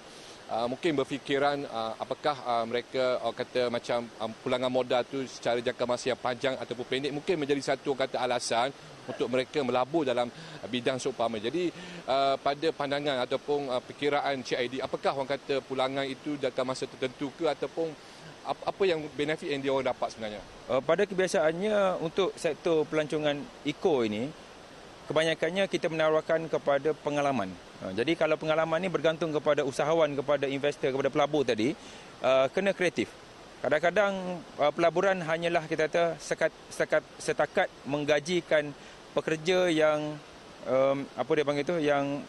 uh, 0.51 0.67
mungkin 0.67 0.91
berfikiran 1.00 1.63
uh, 1.65 1.96
apakah 1.96 2.36
uh, 2.43 2.65
mereka 2.67 3.17
uh, 3.24 3.31
kata 3.31 3.72
macam 3.72 4.03
um, 4.20 4.31
pulangan 4.43 4.67
modal 4.67 5.01
tu 5.08 5.24
secara 5.24 5.63
jangka 5.63 5.86
masa 5.88 6.12
yang 6.12 6.20
panjang 6.20 6.53
ataupun 6.60 6.86
pendek 6.86 7.12
mungkin 7.15 7.39
menjadi 7.39 7.74
satu 7.74 7.96
kata 7.96 8.20
alasan 8.20 8.70
untuk 9.08 9.27
mereka 9.34 9.65
melabur 9.65 10.05
dalam 10.05 10.29
bidang 10.70 11.01
seumpama. 11.01 11.41
Jadi 11.41 11.74
uh, 12.05 12.38
pada 12.38 12.67
pandangan 12.75 13.24
ataupun 13.25 13.72
uh, 13.72 13.81
perkiraan 13.81 14.43
CID 14.46 14.84
apakah 14.84 15.17
orang 15.17 15.31
kata 15.39 15.63
pulangan 15.65 16.05
itu 16.05 16.38
jangka 16.38 16.62
masa 16.67 16.86
tertentu 16.86 17.31
ke 17.34 17.48
ataupun 17.48 17.89
apa 18.41 18.84
yang 18.89 19.05
benefit 19.13 19.53
yang 19.53 19.62
dia 19.62 19.72
orang 19.72 19.89
dapat 19.93 20.08
sebenarnya? 20.13 20.41
Uh, 20.65 20.81
pada 20.81 21.05
kebiasaannya 21.05 22.01
untuk 22.01 22.34
sektor 22.36 22.84
pelancongan 22.89 23.38
eco 23.65 24.01
ini 24.01 24.29
kebanyakannya 25.12 25.68
kita 25.68 25.91
menawarkan 25.91 26.48
kepada 26.48 26.96
pengalaman. 26.96 27.51
Ha, 27.84 27.91
jadi 27.91 28.15
kalau 28.15 28.39
pengalaman 28.39 28.80
ini 28.80 28.88
bergantung 28.88 29.36
kepada 29.36 29.68
usahawan, 29.68 30.15
kepada 30.15 30.48
investor, 30.48 30.96
kepada 30.96 31.12
pelabur 31.12 31.44
tadi, 31.44 31.75
uh, 32.24 32.48
kena 32.48 32.72
kreatif. 32.72 33.12
Kadang-kadang 33.60 34.39
uh, 34.56 34.72
pelaburan 34.72 35.20
hanyalah 35.20 35.68
kita 35.68 35.91
kata 35.91 36.15
sekat, 36.15 36.51
sekat, 36.72 37.03
setakat 37.20 37.68
menggajikan 37.84 38.72
pekerja 39.12 39.68
yang 39.68 40.15
um, 40.63 41.03
apa 41.20 41.32
dia 41.36 41.44
panggil 41.44 41.68
itu 41.68 41.75
yang 41.84 42.24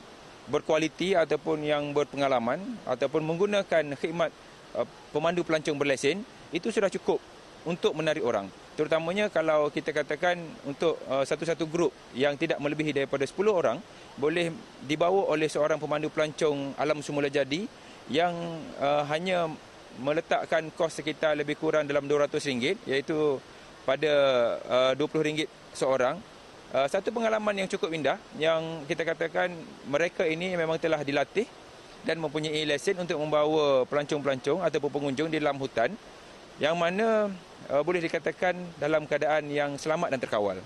berkualiti 0.50 1.14
ataupun 1.14 1.62
yang 1.62 1.94
berpengalaman 1.94 2.58
ataupun 2.82 3.22
menggunakan 3.22 3.94
khidmat 3.94 4.34
uh, 4.74 4.82
pemandu 5.14 5.46
pelancong 5.46 5.78
berlesen 5.78 6.26
itu 6.50 6.74
sudah 6.74 6.90
cukup 6.90 7.22
untuk 7.62 7.94
menarik 7.94 8.26
orang. 8.26 8.50
Terutamanya 8.72 9.28
kalau 9.28 9.68
kita 9.68 9.92
katakan 9.92 10.40
untuk 10.64 10.96
uh, 11.04 11.20
satu-satu 11.28 11.68
grup 11.68 11.92
yang 12.16 12.40
tidak 12.40 12.56
melebihi 12.56 13.04
daripada 13.04 13.28
10 13.28 13.36
orang 13.52 13.76
boleh 14.16 14.48
dibawa 14.88 15.28
oleh 15.28 15.44
seorang 15.44 15.76
pemandu 15.76 16.08
pelancong 16.08 16.72
alam 16.80 17.04
semula 17.04 17.28
jadi 17.28 17.68
yang 18.08 18.32
uh, 18.80 19.04
hanya 19.12 19.52
meletakkan 20.00 20.72
kos 20.72 21.04
sekitar 21.04 21.36
lebih 21.36 21.60
kurang 21.60 21.84
dalam 21.84 22.08
RM200 22.08 22.88
iaitu 22.88 23.36
pada 23.84 24.12
uh, 24.64 24.92
RM20 24.96 25.44
seorang. 25.76 26.16
Uh, 26.72 26.88
satu 26.88 27.12
pengalaman 27.12 27.52
yang 27.52 27.68
cukup 27.68 27.92
indah 27.92 28.16
yang 28.40 28.88
kita 28.88 29.04
katakan 29.04 29.52
mereka 29.84 30.24
ini 30.24 30.56
memang 30.56 30.80
telah 30.80 31.04
dilatih 31.04 31.44
dan 32.08 32.16
mempunyai 32.16 32.64
lesen 32.64 32.96
untuk 32.96 33.20
membawa 33.20 33.84
pelancong-pelancong 33.84 34.64
ataupun 34.64 34.88
pengunjung 34.88 35.28
di 35.28 35.36
dalam 35.36 35.60
hutan 35.60 35.92
yang 36.56 36.72
mana 36.72 37.28
boleh 37.82 38.00
dikatakan 38.02 38.54
dalam 38.80 39.06
keadaan 39.06 39.46
yang 39.52 39.78
selamat 39.78 40.16
dan 40.16 40.20
terkawal. 40.22 40.58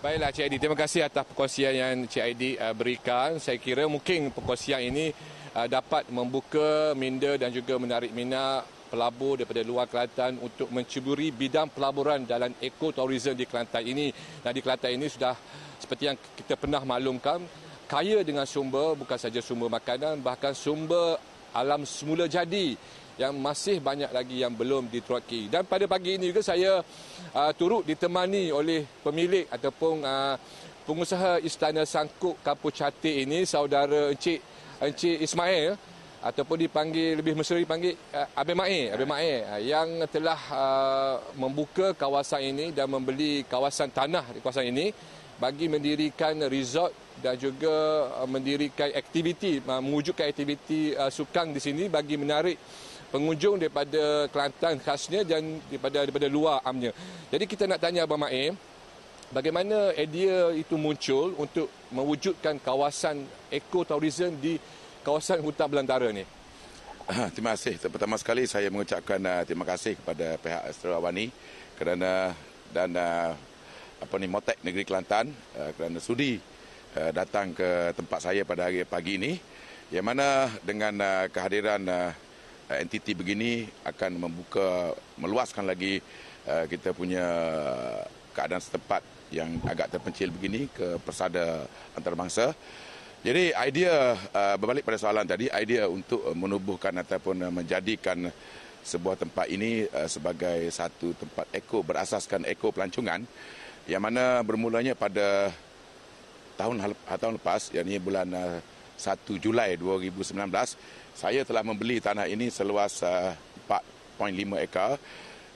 Baiklah 0.00 0.32
Cik 0.32 0.44
Aidi, 0.48 0.56
terima 0.56 0.78
kasih 0.78 1.04
atas 1.04 1.28
perkongsian 1.28 1.74
yang 1.76 1.94
Cik 2.08 2.22
Aidi 2.24 2.50
uh, 2.56 2.72
berikan. 2.72 3.36
Saya 3.36 3.60
kira 3.60 3.84
mungkin 3.84 4.32
perkongsian 4.32 4.80
ini 4.80 5.12
uh, 5.52 5.68
dapat 5.68 6.08
membuka 6.08 6.96
minda 6.96 7.36
dan 7.36 7.52
juga 7.52 7.76
menarik 7.76 8.08
minat 8.16 8.64
pelabur 8.88 9.40
daripada 9.40 9.60
luar 9.64 9.88
Kelantan 9.88 10.40
untuk 10.40 10.72
mencuburi 10.72 11.28
bidang 11.32 11.68
pelaburan 11.72 12.24
dalam 12.24 12.56
ekoturism 12.60 13.36
di 13.36 13.44
Kelantan 13.44 13.84
ini. 13.84 14.08
Dan 14.40 14.52
di 14.56 14.60
Kelantan 14.64 14.96
ini 14.96 15.06
sudah 15.12 15.36
seperti 15.76 16.08
yang 16.08 16.16
kita 16.16 16.56
pernah 16.56 16.80
maklumkan, 16.84 17.44
kaya 17.88 18.24
dengan 18.24 18.48
sumber, 18.48 18.96
bukan 18.96 19.18
saja 19.20 19.44
sumber 19.44 19.68
makanan, 19.68 20.24
bahkan 20.24 20.56
sumber 20.56 21.20
alam 21.52 21.84
semula 21.84 22.24
jadi 22.24 22.76
yang 23.20 23.36
masih 23.36 23.78
banyak 23.78 24.08
lagi 24.08 24.40
yang 24.40 24.52
belum 24.52 24.88
diteroki. 24.88 25.52
Dan 25.52 25.68
pada 25.68 25.84
pagi 25.84 26.16
ini 26.16 26.32
juga 26.32 26.40
saya 26.40 26.80
uh, 27.36 27.52
turut 27.56 27.84
ditemani 27.84 28.48
oleh 28.52 28.88
pemilik 29.04 29.44
ataupun 29.52 30.00
uh, 30.04 30.36
pengusaha 30.88 31.38
Istana 31.44 31.84
Sangkuk 31.84 32.40
Kampung 32.40 32.72
Catik 32.72 33.28
ini, 33.28 33.44
saudara 33.44 34.10
Encik, 34.10 34.40
Encik 34.80 35.18
Ismail 35.22 35.76
ataupun 36.22 36.54
dipanggil 36.54 37.18
lebih 37.18 37.34
mesra 37.34 37.58
dipanggil 37.58 37.98
uh, 38.14 38.38
Abang 38.38 38.62
Mae, 38.62 38.94
Abang 38.94 39.10
Mae 39.10 39.42
uh, 39.42 39.58
yang 39.58 40.06
telah 40.06 40.38
uh, 40.54 41.14
membuka 41.34 41.90
kawasan 41.98 42.54
ini 42.54 42.70
dan 42.70 42.86
membeli 42.86 43.42
kawasan 43.50 43.90
tanah 43.90 44.30
di 44.30 44.38
kawasan 44.38 44.70
ini 44.70 44.94
bagi 45.42 45.66
mendirikan 45.66 46.38
resort 46.46 46.94
dan 47.18 47.34
juga 47.34 48.06
uh, 48.22 48.28
mendirikan 48.30 48.94
aktiviti 48.94 49.58
uh, 49.66 49.82
mewujudkan 49.82 50.30
aktiviti 50.30 50.94
uh, 50.94 51.10
sukang 51.10 51.50
di 51.50 51.58
sini 51.58 51.90
bagi 51.90 52.14
menarik 52.14 52.54
pengunjung 53.12 53.60
daripada 53.60 54.26
Kelantan 54.32 54.80
khasnya 54.80 55.20
dan 55.22 55.60
daripada 55.68 56.02
daripada 56.02 56.26
luar 56.32 56.64
amnya. 56.64 56.96
Jadi 57.28 57.44
kita 57.44 57.68
nak 57.68 57.84
tanya 57.84 58.08
Abang 58.08 58.24
Mae 58.24 58.56
bagaimana 59.28 59.92
idea 60.00 60.48
itu 60.56 60.80
muncul 60.80 61.36
untuk 61.36 61.68
mewujudkan 61.92 62.56
kawasan 62.56 63.28
ekoturism 63.52 64.32
di 64.40 64.56
kawasan 65.04 65.44
hutan 65.44 65.68
belantara 65.68 66.08
ni? 66.08 66.24
Terima 67.34 67.52
kasih. 67.58 67.76
Pertama 67.92 68.16
sekali 68.16 68.48
saya 68.48 68.72
mengucapkan 68.72 69.20
uh, 69.20 69.42
terima 69.42 69.66
kasih 69.66 69.98
kepada 69.98 70.38
pihak 70.38 70.62
Astro 70.70 70.94
Awani 70.96 71.28
kerana 71.76 72.32
dan 72.70 72.94
uh, 72.94 73.34
apa 73.98 74.14
ni 74.16 74.26
Motek 74.30 74.58
Negeri 74.62 74.86
Kelantan 74.86 75.34
uh, 75.58 75.70
kerana 75.74 75.98
sudi 75.98 76.38
uh, 76.94 77.10
datang 77.10 77.52
ke 77.52 77.92
tempat 77.98 78.20
saya 78.22 78.46
pada 78.46 78.70
hari 78.70 78.86
pagi 78.86 79.18
ini 79.18 79.32
yang 79.90 80.06
mana 80.06 80.48
dengan 80.62 80.94
uh, 81.02 81.26
kehadiran 81.28 81.82
uh, 81.84 82.14
entiti 82.80 83.12
begini 83.12 83.68
akan 83.84 84.16
membuka 84.16 84.96
meluaskan 85.18 85.68
lagi 85.68 86.00
uh, 86.46 86.64
kita 86.70 86.94
punya 86.96 87.26
keadaan 88.32 88.62
setempat 88.62 89.02
yang 89.32 89.60
agak 89.68 89.92
terpencil 89.92 90.32
begini 90.32 90.68
ke 90.72 90.96
persada 91.04 91.68
antarabangsa. 91.92 92.56
Jadi 93.22 93.54
idea 93.54 94.16
uh, 94.16 94.56
berbalik 94.58 94.82
pada 94.82 94.98
soalan 94.98 95.28
tadi, 95.28 95.52
idea 95.52 95.90
untuk 95.90 96.24
uh, 96.24 96.36
menubuhkan 96.36 96.92
ataupun 97.02 97.52
menjadikan 97.52 98.32
sebuah 98.82 99.14
tempat 99.14 99.46
ini 99.46 99.86
sebagai 100.10 100.66
satu 100.74 101.14
tempat 101.14 101.46
eko 101.54 101.86
berasaskan 101.86 102.42
eko 102.50 102.74
pelancongan 102.74 103.22
yang 103.86 104.02
mana 104.02 104.42
bermulanya 104.42 104.98
pada 104.98 105.54
tahun 106.58 106.90
tahun 107.06 107.38
lepas 107.38 107.70
yakni 107.70 108.02
bulan 108.02 108.26
1 109.02 109.42
Julai 109.42 109.74
2019 109.74 110.30
saya 111.18 111.42
telah 111.42 111.66
membeli 111.66 111.98
tanah 111.98 112.30
ini 112.30 112.46
seluas 112.54 113.02
uh, 113.02 113.34
4.5 113.66 114.62
ekar 114.62 114.94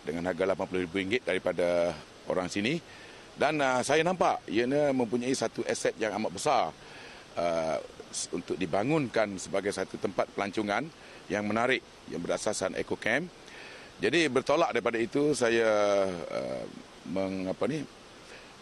dengan 0.02 0.26
harga 0.26 0.50
RM80,000 0.50 1.22
daripada 1.22 1.94
orang 2.26 2.50
sini 2.50 2.82
dan 3.38 3.62
uh, 3.62 3.86
saya 3.86 4.02
nampak 4.02 4.42
ia 4.50 4.66
mempunyai 4.90 5.30
satu 5.36 5.62
aset 5.62 5.94
yang 6.02 6.18
amat 6.18 6.32
besar 6.34 6.74
uh, 7.38 7.78
untuk 8.32 8.56
dibangunkan 8.56 9.36
sebagai 9.36 9.70
satu 9.70 10.00
tempat 10.00 10.26
pelancongan 10.32 10.88
yang 11.28 11.44
menarik 11.44 11.84
yang 12.08 12.22
berasaskan 12.22 12.78
eco 12.78 12.96
camp. 12.96 13.28
Jadi 13.96 14.28
bertolak 14.28 14.76
daripada 14.76 15.00
itu 15.00 15.32
saya 15.32 15.68
uh, 16.08 17.68
ni 17.68 17.80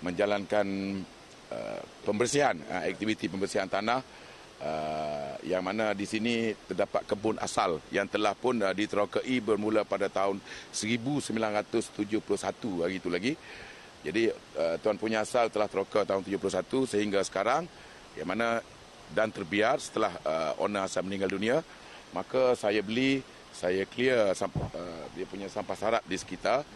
menjalankan 0.03 0.67
uh, 1.51 1.81
pembersihan 2.07 2.55
uh, 2.71 2.83
aktiviti 2.87 3.27
pembersihan 3.27 3.67
tanah 3.67 4.03
uh, 4.65 5.37
yang 5.45 5.61
mana 5.61 5.93
di 5.93 6.09
sini 6.09 6.57
terdapat 6.65 7.05
kebun 7.05 7.37
asal 7.37 7.79
yang 7.93 8.09
telah 8.09 8.33
pun 8.33 8.57
uh, 8.65 8.73
diterokai 8.73 9.37
bermula 9.45 9.85
pada 9.85 10.09
tahun 10.09 10.41
1971 10.73 12.25
hari 12.81 12.97
itu 12.97 13.13
lagi. 13.13 13.33
Jadi 14.05 14.33
uh, 14.33 14.77
tuan 14.81 14.97
punya 14.97 15.25
asal 15.25 15.53
telah 15.53 15.69
teroka 15.69 16.05
tahun 16.05 16.25
71 16.25 16.89
sehingga 16.89 17.21
sekarang 17.25 17.69
yang 18.17 18.29
mana 18.29 18.61
dan 19.13 19.29
terbiar 19.29 19.81
setelah 19.81 20.13
uh, 20.25 20.53
owner 20.65 20.89
saya 20.89 21.05
meninggal 21.05 21.29
dunia 21.29 21.61
maka 22.17 22.57
saya 22.57 22.81
beli 22.81 23.21
saya 23.55 23.85
clear 23.85 24.33
uh, 24.33 25.05
dia 25.15 25.27
punya 25.29 25.51
sampah 25.51 25.77
sarat 25.77 26.03
di 26.07 26.17
sekitar 26.19 26.67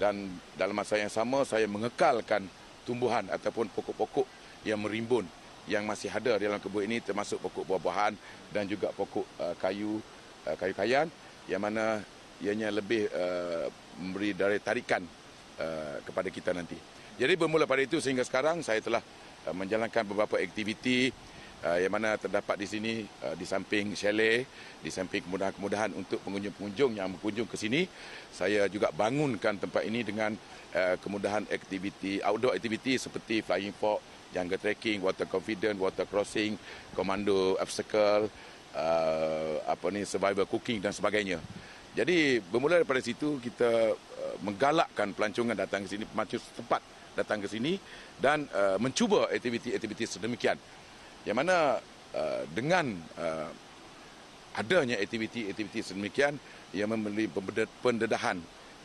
dan 0.00 0.30
dalam 0.56 0.76
masa 0.76 0.96
yang 1.00 1.12
sama 1.12 1.44
saya 1.44 1.68
mengekalkan 1.68 2.46
tumbuhan 2.88 3.26
ataupun 3.28 3.68
pokok-pokok 3.72 4.26
yang 4.64 4.80
merimbun 4.80 5.26
yang 5.70 5.86
masih 5.86 6.10
ada 6.10 6.38
dalam 6.38 6.58
kebun 6.58 6.86
ini 6.86 6.98
termasuk 6.98 7.38
pokok 7.42 7.64
buah-buahan 7.68 8.14
dan 8.50 8.64
juga 8.66 8.90
pokok 8.92 9.26
uh, 9.38 9.54
kayu 9.58 10.02
uh, 10.46 10.56
kayu-kayan 10.58 11.06
yang 11.46 11.62
mana 11.62 12.02
ianya 12.42 12.70
lebih 12.74 13.06
uh, 13.12 13.70
memberi 13.98 14.34
daya 14.34 14.58
tarikan 14.58 15.02
uh, 15.62 15.96
kepada 16.02 16.28
kita 16.30 16.50
nanti. 16.50 16.74
Jadi 17.18 17.32
bermula 17.38 17.68
pada 17.68 17.84
itu 17.84 18.00
sehingga 18.02 18.26
sekarang 18.26 18.64
saya 18.64 18.82
telah 18.82 19.04
Uh, 19.42 19.50
menjalankan 19.50 20.06
beberapa 20.06 20.38
aktiviti 20.38 21.10
uh, 21.66 21.74
yang 21.74 21.90
mana 21.90 22.14
terdapat 22.14 22.62
di 22.62 22.62
sini 22.62 22.92
uh, 23.26 23.34
di 23.34 23.42
samping 23.42 23.90
chalet, 23.98 24.46
di 24.78 24.86
samping 24.86 25.18
kemudahan-kemudahan 25.26 25.90
untuk 25.98 26.22
pengunjung-pengunjung 26.22 26.94
yang 26.94 27.10
berkunjung 27.10 27.50
ke 27.50 27.58
sini. 27.58 27.90
Saya 28.30 28.70
juga 28.70 28.94
bangunkan 28.94 29.58
tempat 29.58 29.82
ini 29.82 30.06
dengan 30.06 30.38
kemudahan 31.02 31.42
aktiviti 31.50 32.22
outdoor 32.22 32.54
aktiviti 32.54 32.94
seperti 32.94 33.42
flying 33.42 33.74
fox, 33.74 33.98
jungle 34.32 34.58
trekking, 34.58 35.04
water 35.04 35.28
confident, 35.28 35.76
water 35.76 36.08
crossing, 36.08 36.56
komando 36.96 37.54
obstacle, 37.60 38.26
uh, 38.74 39.54
apa 39.68 39.86
ni 39.92 40.02
survival 40.08 40.48
cooking 40.48 40.80
dan 40.80 40.90
sebagainya. 40.90 41.38
Jadi 41.92 42.40
bermula 42.40 42.80
daripada 42.80 43.04
situ 43.04 43.36
kita 43.38 43.92
uh, 43.92 44.36
menggalakkan 44.40 45.12
pelancongan 45.12 45.52
datang 45.52 45.84
ke 45.84 45.92
sini 45.92 46.04
macam 46.16 46.40
tempat 46.56 46.80
datang 47.12 47.44
ke 47.44 47.48
sini 47.52 47.76
dan 48.16 48.48
uh, 48.56 48.80
mencuba 48.80 49.28
aktiviti-aktiviti 49.28 50.08
sedemikian. 50.08 50.56
Yang 51.28 51.36
mana 51.36 51.56
uh, 52.16 52.42
dengan 52.48 52.96
uh, 53.20 53.52
adanya 54.56 54.96
aktiviti-aktiviti 54.96 55.92
sedemikian 55.92 56.40
yang 56.72 56.88
memberi 56.88 57.28
pendedahan 57.84 58.40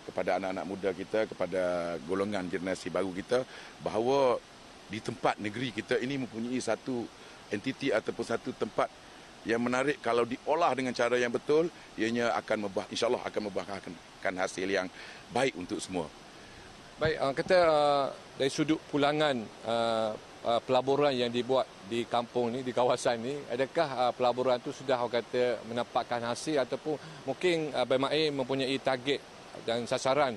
kepada 0.08 0.39
anak-anak 0.39 0.66
muda 0.68 0.89
kita, 0.96 1.27
kepada 1.27 1.96
golongan 2.08 2.48
generasi 2.48 2.88
baru 2.88 3.12
kita 3.12 3.44
bahawa 3.84 4.39
di 4.88 5.00
tempat 5.03 5.36
negeri 5.39 5.75
kita 5.75 6.00
ini 6.00 6.24
mempunyai 6.24 6.60
satu 6.63 7.03
entiti 7.51 7.91
ataupun 7.91 8.25
satu 8.25 8.51
tempat 8.56 8.88
yang 9.48 9.63
menarik 9.63 10.03
kalau 10.03 10.27
diolah 10.27 10.72
dengan 10.75 10.91
cara 10.91 11.15
yang 11.15 11.32
betul 11.32 11.72
ianya 11.96 12.36
akan 12.36 12.67
membah 12.67 12.88
insyaallah 12.91 13.24
akan 13.24 13.41
membuahkan 13.48 14.34
hasil 14.44 14.67
yang 14.67 14.91
baik 15.32 15.56
untuk 15.56 15.79
semua. 15.79 16.08
Baik, 16.98 17.15
uh, 17.22 17.32
kata 17.32 17.58
uh, 17.62 18.06
dari 18.41 18.50
sudut 18.50 18.82
pulangan 18.89 19.38
uh, 19.70 20.12
uh, 20.44 20.60
pelaburan 20.65 21.13
yang 21.13 21.29
dibuat 21.29 21.70
di 21.86 22.03
kampung 22.10 22.50
ni, 22.50 22.65
di 22.65 22.74
kawasan 22.74 23.22
ni, 23.22 23.38
adakah 23.53 24.10
uh, 24.10 24.12
pelaburan 24.17 24.58
tu 24.60 24.74
sudah 24.74 24.98
orang 24.98 25.22
kata 25.22 25.62
menampakkan 25.70 26.25
hasil 26.25 26.58
ataupun 26.65 26.98
mungkin 27.24 27.70
uh, 27.72 27.86
BMAE 27.86 28.34
mempunyai 28.34 28.75
target 28.82 29.22
dan 29.62 29.86
sasaran 29.86 30.34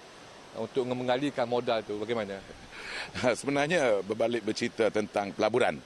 untuk 0.60 0.84
mengalihkan 0.84 1.48
modal 1.48 1.80
tu 1.80 1.96
bagaimana? 1.96 2.59
Sebenarnya 3.40 4.00
berbalik 4.04 4.44
bercerita 4.46 4.88
tentang 4.88 5.34
pelaburan 5.34 5.78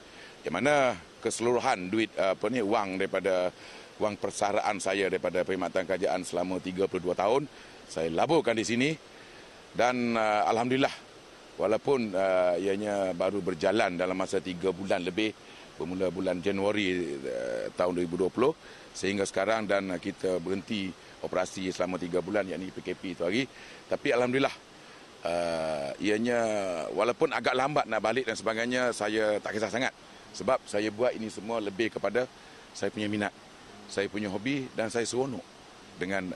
yang 0.45 0.55
mana 0.61 0.93
keseluruhan 1.25 1.89
duit 1.89 2.13
uh, 2.21 2.37
apa 2.37 2.47
ni 2.53 2.61
wang 2.61 3.01
daripada 3.01 3.49
wang 3.97 4.19
persaraan 4.21 4.77
saya 4.77 5.09
daripada 5.09 5.41
perkhidmatan 5.41 5.89
kerajaan 5.89 6.21
selama 6.27 6.61
32 6.61 7.01
tahun 7.17 7.43
saya 7.89 8.09
laburkan 8.13 8.57
di 8.57 8.67
sini. 8.67 8.91
Dan 9.75 10.15
uh, 10.15 10.47
alhamdulillah 10.47 10.93
walaupun 11.59 12.15
uh, 12.15 12.55
ianya 12.61 13.17
baru 13.17 13.43
berjalan 13.43 13.99
dalam 13.99 14.15
masa 14.15 14.39
tiga 14.39 14.71
bulan 14.71 15.03
lebih 15.03 15.35
bermula 15.75 16.07
bulan 16.07 16.39
Januari 16.39 17.19
tahun 17.75 18.07
2020 18.07 18.31
sehingga 18.95 19.27
sekarang 19.27 19.67
dan 19.67 19.91
kita 19.99 20.39
berhenti 20.39 20.87
operasi 21.25 21.73
selama 21.75 21.99
3 21.99 22.21
bulan 22.23 22.47
yakni 22.47 22.71
PKP 22.71 23.03
itu 23.19 23.23
hari. 23.27 23.43
Tapi 23.91 24.15
alhamdulillah 24.15 24.55
uh, 25.25 25.91
ianya 25.99 26.41
walaupun 26.93 27.33
agak 27.33 27.57
lambat 27.57 27.89
nak 27.89 28.01
balik 28.05 28.29
dan 28.29 28.37
sebagainya 28.37 28.93
saya 28.93 29.41
tak 29.41 29.57
kisah 29.57 29.73
sangat. 29.73 29.93
Sebab 30.35 30.63
saya 30.67 30.91
buat 30.91 31.15
ini 31.15 31.31
semua 31.31 31.63
lebih 31.63 31.95
kepada 31.95 32.27
saya 32.75 32.91
punya 32.91 33.07
minat 33.07 33.31
saya 33.89 34.09
punya 34.09 34.33
hobi 34.33 34.69
dan 34.73 34.89
saya 34.89 35.05
seronok 35.05 35.45
dengan 36.01 36.33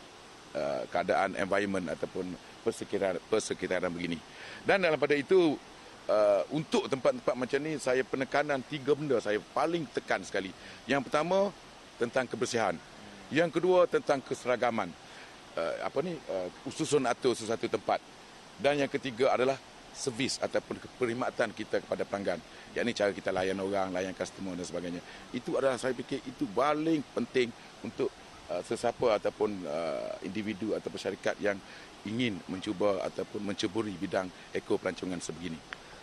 uh, 0.54 0.82
keadaan 0.92 1.34
environment 1.34 1.90
ataupun 1.96 2.36
persekitaran 2.62 3.18
persekitaran 3.26 3.90
begini. 3.90 4.20
Dan 4.62 4.84
dalam 4.84 5.00
pada 5.00 5.16
itu 5.16 5.56
uh, 6.06 6.42
untuk 6.52 6.86
tempat-tempat 6.86 7.34
macam 7.34 7.58
ni 7.64 7.80
saya 7.80 8.04
penekanan 8.04 8.60
tiga 8.68 8.92
benda 8.92 9.16
saya 9.18 9.40
paling 9.40 9.88
tekan 9.90 10.20
sekali. 10.22 10.52
Yang 10.84 11.08
pertama 11.08 11.50
tentang 11.96 12.28
kebersihan. 12.28 12.76
Yang 13.28 13.60
kedua 13.60 13.84
tentang 13.88 14.22
keseragaman. 14.24 14.92
Uh, 15.58 15.74
apa 15.82 15.98
ni? 16.04 16.14
Uh, 16.28 16.48
ususun 16.68 17.02
atur 17.08 17.34
sesuatu 17.34 17.66
tempat 17.66 17.98
dan 18.58 18.74
yang 18.78 18.90
ketiga 18.90 19.30
adalah 19.34 19.54
servis 19.94 20.38
ataupun 20.38 20.78
perkhidmatan 20.98 21.50
kita 21.54 21.82
kepada 21.82 22.06
pelanggan. 22.06 22.38
Yakni 22.74 22.94
cara 22.94 23.10
kita 23.10 23.30
layan 23.34 23.58
orang, 23.58 23.90
layan 23.90 24.14
customer 24.14 24.54
dan 24.54 24.66
sebagainya. 24.66 25.02
Itu 25.34 25.58
adalah 25.58 25.74
saya 25.74 25.94
fikir 25.94 26.22
itu 26.22 26.46
paling 26.54 27.02
penting 27.14 27.50
untuk 27.82 28.10
uh, 28.50 28.62
sesiapa 28.62 29.18
ataupun 29.18 29.50
uh, 29.66 30.14
individu 30.22 30.78
ataupun 30.78 30.98
syarikat 30.98 31.34
yang 31.42 31.58
ingin 32.06 32.38
mencuba 32.46 33.02
ataupun 33.10 33.42
menceburi 33.42 33.94
bidang 33.98 34.30
eko 34.54 34.78
pelancongan 34.78 35.18
sebegini. 35.18 35.58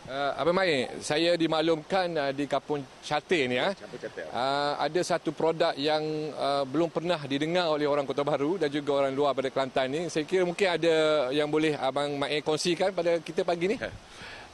Uh, 0.05 0.37
Abang 0.37 0.53
Mai, 0.53 0.85
saya 1.01 1.33
dimaklumkan 1.33 2.05
uh, 2.13 2.29
di 2.29 2.45
Kampung 2.45 2.85
Chateh 3.01 3.49
ni 3.49 3.57
uh, 3.57 3.73
uh, 4.29 4.77
ada 4.77 5.01
satu 5.01 5.33
produk 5.33 5.73
yang 5.73 6.05
uh, 6.37 6.61
belum 6.61 6.93
pernah 6.93 7.17
didengar 7.25 7.73
oleh 7.73 7.89
orang 7.89 8.05
Kota 8.05 8.21
Baru 8.21 8.61
dan 8.61 8.69
juga 8.69 9.01
orang 9.01 9.17
luar 9.17 9.33
pada 9.33 9.49
Kelantan 9.49 9.89
ni. 9.89 10.05
Saya 10.13 10.21
kira 10.29 10.45
mungkin 10.45 10.69
ada 10.69 10.93
yang 11.33 11.49
boleh 11.49 11.73
Abang 11.73 12.21
Mai 12.21 12.37
kongsikan 12.45 12.93
pada 12.93 13.17
kita 13.17 13.41
pagi 13.41 13.73
ni. 13.73 13.81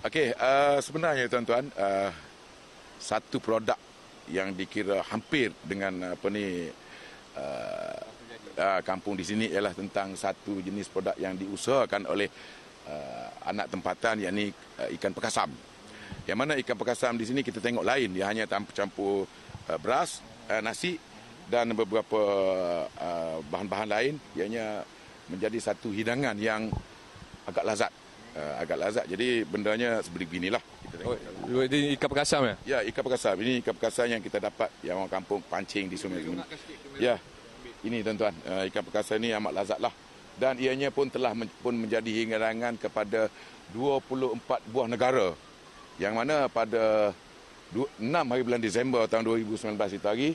Okey, 0.07 0.31
uh, 0.39 0.79
sebenarnya 0.79 1.27
tuan-tuan, 1.27 1.67
uh, 1.75 2.15
satu 2.95 3.43
produk 3.43 3.75
yang 4.31 4.55
dikira 4.55 5.03
hampir 5.11 5.51
dengan 5.67 6.15
apa 6.15 6.31
ni 6.31 6.71
uh, 7.35 7.99
uh, 8.55 8.79
kampung 8.87 9.19
di 9.19 9.27
sini 9.27 9.51
ialah 9.51 9.75
tentang 9.75 10.15
satu 10.15 10.63
jenis 10.63 10.87
produk 10.87 11.19
yang 11.19 11.35
diusahakan 11.35 12.07
oleh 12.07 12.31
uh, 12.87 13.27
anak 13.45 13.67
tempatan 13.69 14.21
yakni 14.21 14.53
uh, 14.79 14.89
ikan 14.97 15.13
pekasam. 15.13 15.49
Yang 16.25 16.37
mana 16.37 16.53
ikan 16.61 16.77
pekasam 16.77 17.13
di 17.17 17.25
sini 17.25 17.41
kita 17.41 17.57
tengok 17.57 17.81
lain 17.85 18.13
dia 18.13 18.29
hanya 18.29 18.45
campur 18.47 19.25
uh, 19.69 19.79
beras, 19.81 20.21
uh, 20.49 20.61
nasi 20.61 20.97
dan 21.49 21.73
beberapa 21.75 22.21
uh, 22.87 23.37
bahan-bahan 23.51 23.89
lain 23.89 24.13
ianya 24.37 24.85
menjadi 25.27 25.71
satu 25.71 25.91
hidangan 25.91 26.37
yang 26.39 26.71
agak 27.47 27.65
lazat. 27.65 27.91
Uh, 28.31 28.63
agak 28.63 28.77
lazat. 28.79 29.05
Jadi 29.11 29.43
bendanya 29.43 29.99
seperti 29.99 30.23
beginilah. 30.23 30.63
Oh, 31.03 31.19
ini 31.67 31.99
ikan 31.99 32.07
pekasam 32.07 32.47
ya? 32.47 32.55
Ya, 32.63 32.79
ikan 32.87 33.03
pekasam. 33.03 33.35
Ini 33.35 33.59
ikan 33.59 33.75
pekasam 33.75 34.07
yang 34.07 34.23
kita 34.23 34.39
dapat 34.39 34.71
yang 34.87 35.03
orang 35.03 35.11
kampung 35.11 35.43
pancing 35.51 35.91
di 35.91 35.99
sungai. 35.99 36.23
Ya, 36.95 37.19
ini 37.83 37.99
tuan-tuan. 37.99 38.31
Uh, 38.47 38.63
ikan 38.71 38.87
pekasam 38.87 39.19
ini 39.19 39.35
amat 39.35 39.51
lazat 39.51 39.79
lah 39.83 39.91
dan 40.39 40.59
ianya 40.59 40.93
pun 40.93 41.09
telah 41.11 41.35
pun 41.63 41.75
menjadi 41.75 42.07
hidangan 42.07 42.77
kepada 42.79 43.27
24 43.75 44.39
buah 44.71 44.87
negara. 44.87 45.33
Yang 45.99 46.13
mana 46.15 46.35
pada 46.47 47.15
6 47.73 47.99
hari 48.03 48.41
bulan 48.43 48.59
Disember 48.59 49.07
tahun 49.07 49.27
2019 49.27 49.75
itu 49.95 50.07
hari 50.07 50.29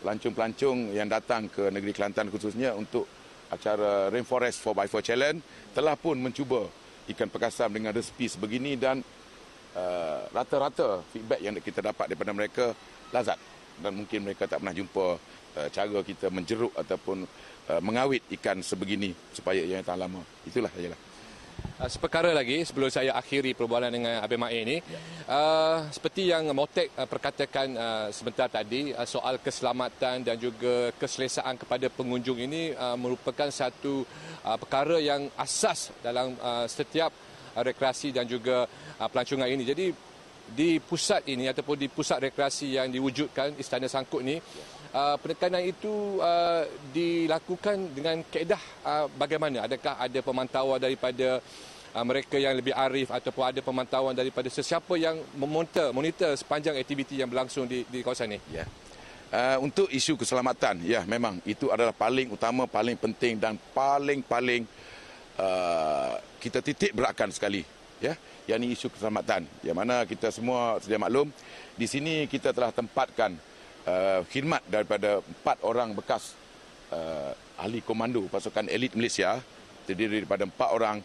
pelancong-pelancong 0.00 0.94
yang 0.94 1.10
datang 1.10 1.50
ke 1.50 1.68
negeri 1.68 1.92
Kelantan 1.92 2.30
khususnya 2.30 2.72
untuk 2.72 3.04
acara 3.48 4.12
Rainforest 4.12 4.60
4x4 4.62 4.96
Challenge 5.02 5.38
telah 5.72 5.96
pun 5.96 6.16
mencuba 6.20 6.68
ikan 7.08 7.28
pekasam 7.28 7.72
dengan 7.72 7.96
resipi 7.96 8.28
sebegini 8.28 8.76
dan 8.76 9.00
uh, 9.74 10.20
rata-rata 10.32 11.00
feedback 11.08 11.40
yang 11.40 11.56
kita 11.58 11.80
dapat 11.80 12.12
daripada 12.12 12.32
mereka 12.36 12.64
lazat. 13.10 13.40
Dan 13.78 13.94
mungkin 13.94 14.26
mereka 14.26 14.50
tak 14.50 14.60
pernah 14.60 14.74
jumpa 14.76 15.06
uh, 15.56 15.68
cara 15.72 16.00
kita 16.04 16.28
menjeruk 16.28 16.74
ataupun 16.76 17.24
Uh, 17.68 17.84
mengawit 17.84 18.24
ikan 18.32 18.64
sebegini 18.64 19.12
supaya 19.28 19.60
ia 19.60 19.84
tahan 19.84 20.00
lama. 20.00 20.24
Itulah 20.48 20.72
sajalah. 20.72 20.96
Uh, 21.76 21.84
seperkara 21.84 22.32
lagi 22.32 22.64
sebelum 22.64 22.88
saya 22.88 23.12
akhiri 23.12 23.52
perbualan 23.52 23.92
dengan 23.92 24.24
Abang 24.24 24.40
Mae 24.40 24.64
ini, 24.64 24.80
ya. 24.80 25.00
uh, 25.28 25.84
seperti 25.92 26.32
yang 26.32 26.48
Motek 26.56 26.96
uh, 26.96 27.04
perkatakan 27.04 27.68
uh, 27.76 28.08
sebentar 28.08 28.48
tadi, 28.48 28.96
uh, 28.96 29.04
soal 29.04 29.36
keselamatan 29.36 30.24
dan 30.24 30.40
juga 30.40 30.96
keselesaan 30.96 31.60
kepada 31.60 31.92
pengunjung 31.92 32.40
ini 32.40 32.72
uh, 32.72 32.96
merupakan 32.96 33.52
satu 33.52 34.00
uh, 34.48 34.56
perkara 34.56 34.96
yang 34.96 35.28
asas 35.36 35.92
dalam 36.00 36.40
uh, 36.40 36.64
setiap 36.64 37.12
uh, 37.52 37.60
rekreasi 37.60 38.16
dan 38.16 38.24
juga 38.24 38.64
uh, 38.96 39.08
pelancongan 39.12 39.44
ini. 39.44 39.68
Jadi 39.68 39.86
di 40.52 40.80
pusat 40.80 41.24
ini 41.28 41.48
ataupun 41.48 41.76
di 41.76 41.88
pusat 41.92 42.30
rekreasi 42.30 42.80
yang 42.80 42.88
diwujudkan 42.88 43.56
Istana 43.60 43.86
Sangkut 43.86 44.24
ini, 44.24 44.40
uh, 44.92 45.16
penekanan 45.20 45.62
itu 45.64 46.20
uh, 46.20 46.64
dilakukan 46.92 47.92
dengan 47.92 48.24
keedah 48.26 48.62
uh, 48.84 49.06
bagaimana? 49.16 49.68
Adakah 49.68 50.00
ada 50.00 50.18
pemantauan 50.24 50.80
daripada 50.80 51.42
uh, 51.92 52.04
mereka 52.04 52.40
yang 52.40 52.56
lebih 52.56 52.72
arif 52.72 53.12
ataupun 53.12 53.44
ada 53.54 53.60
pemantauan 53.60 54.16
daripada 54.16 54.48
sesiapa 54.48 54.96
yang 54.96 55.20
memonitor 55.36 55.92
monitor 55.92 56.32
sepanjang 56.34 56.76
aktiviti 56.80 57.20
yang 57.20 57.28
berlangsung 57.28 57.68
di, 57.68 57.84
di 57.88 58.00
kawasan 58.00 58.36
ini? 58.36 58.40
Ya. 58.52 58.64
Uh, 59.28 59.60
untuk 59.60 59.92
isu 59.92 60.16
keselamatan, 60.16 60.80
ya 60.88 61.04
memang 61.04 61.36
itu 61.44 61.68
adalah 61.68 61.92
paling 61.92 62.32
utama, 62.32 62.64
paling 62.64 62.96
penting 62.96 63.36
dan 63.36 63.60
paling-paling 63.76 64.64
uh, 65.36 66.16
kita 66.40 66.64
titik 66.64 66.96
beratkan 66.96 67.28
sekali. 67.28 67.60
Ya, 68.00 68.16
yang 68.48 68.64
ini 68.64 68.72
isu 68.72 68.88
keselamatan. 68.88 69.44
Yang 69.60 69.76
mana 69.76 70.08
kita 70.08 70.32
semua 70.32 70.80
sedia 70.80 70.96
maklum, 70.96 71.28
di 71.76 71.84
sini 71.84 72.24
kita 72.24 72.56
telah 72.56 72.72
tempatkan 72.72 73.36
uh, 73.84 74.24
khidmat 74.32 74.64
daripada 74.64 75.20
empat 75.20 75.60
orang 75.60 75.92
bekas 75.92 76.32
uh, 76.90 77.36
ahli 77.60 77.84
komando 77.84 78.24
pasukan 78.32 78.64
elit 78.72 78.96
Malaysia 78.96 79.36
terdiri 79.84 80.24
daripada 80.24 80.48
empat 80.48 80.68
orang 80.72 80.96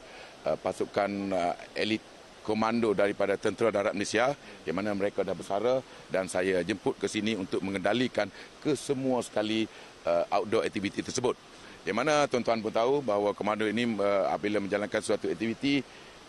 uh, 0.48 0.56
pasukan 0.56 1.12
uh, 1.36 1.54
elit 1.76 2.00
komando 2.44 2.92
daripada 2.92 3.40
tentera 3.40 3.72
darat 3.72 3.96
Malaysia 3.96 4.36
yang 4.68 4.76
mana 4.80 4.92
mereka 4.96 5.24
dah 5.24 5.36
bersara 5.36 5.80
dan 6.12 6.28
saya 6.28 6.64
jemput 6.64 6.96
ke 7.00 7.08
sini 7.08 7.40
untuk 7.40 7.64
mengendalikan 7.64 8.28
ke 8.60 8.76
semua 8.76 9.20
sekali 9.24 9.68
uh, 10.08 10.24
outdoor 10.32 10.64
aktiviti 10.64 11.04
tersebut. 11.04 11.36
Yang 11.84 11.98
mana 12.00 12.24
tuan-tuan 12.32 12.64
pun 12.64 12.72
tahu 12.72 13.04
bahawa 13.04 13.36
komando 13.36 13.68
ini 13.68 13.84
uh, 14.00 14.32
apabila 14.32 14.64
menjalankan 14.64 15.04
suatu 15.04 15.28
aktiviti 15.28 15.84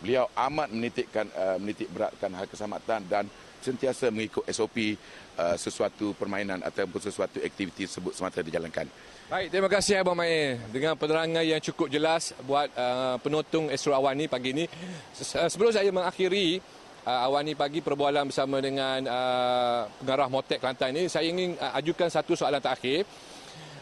beliau 0.05 0.29
amat 0.37 0.69
menitikkan 0.69 1.25
uh, 1.33 1.57
menitik 1.57 1.89
beratkan 1.89 2.29
hal 2.37 2.45
keselamatan 2.45 3.01
dan 3.09 3.25
sentiasa 3.65 4.13
mengikut 4.13 4.45
SOP 4.53 4.93
uh, 5.41 5.57
sesuatu 5.57 6.13
permainan 6.13 6.61
ataupun 6.61 7.01
sesuatu 7.01 7.41
aktiviti 7.41 7.89
tersebut 7.89 8.13
semata 8.13 8.45
dijalankan. 8.45 8.85
Baik, 9.25 9.49
terima 9.49 9.65
kasih 9.65 10.05
Abang 10.05 10.13
Mai 10.13 10.61
dengan 10.69 10.93
penerangan 10.93 11.41
yang 11.41 11.57
cukup 11.57 11.89
jelas 11.89 12.37
buat 12.45 12.69
uh, 12.77 13.17
penonton 13.25 13.73
Astro 13.73 13.97
Awani 13.97 14.29
pagi 14.29 14.53
ini. 14.53 14.69
Sebelum 15.17 15.73
saya 15.73 15.89
mengakhiri 15.89 16.61
uh, 17.09 17.25
Awani 17.25 17.57
pagi 17.57 17.81
perbualan 17.81 18.29
bersama 18.29 18.61
dengan 18.61 19.01
uh, 19.09 19.89
pengarah 19.97 20.29
Motek 20.29 20.61
Kelantan 20.61 20.93
ini, 20.93 21.09
saya 21.09 21.25
ingin 21.25 21.57
uh, 21.57 21.73
ajukan 21.81 22.13
satu 22.13 22.37
soalan 22.37 22.61
terakhir. 22.61 23.09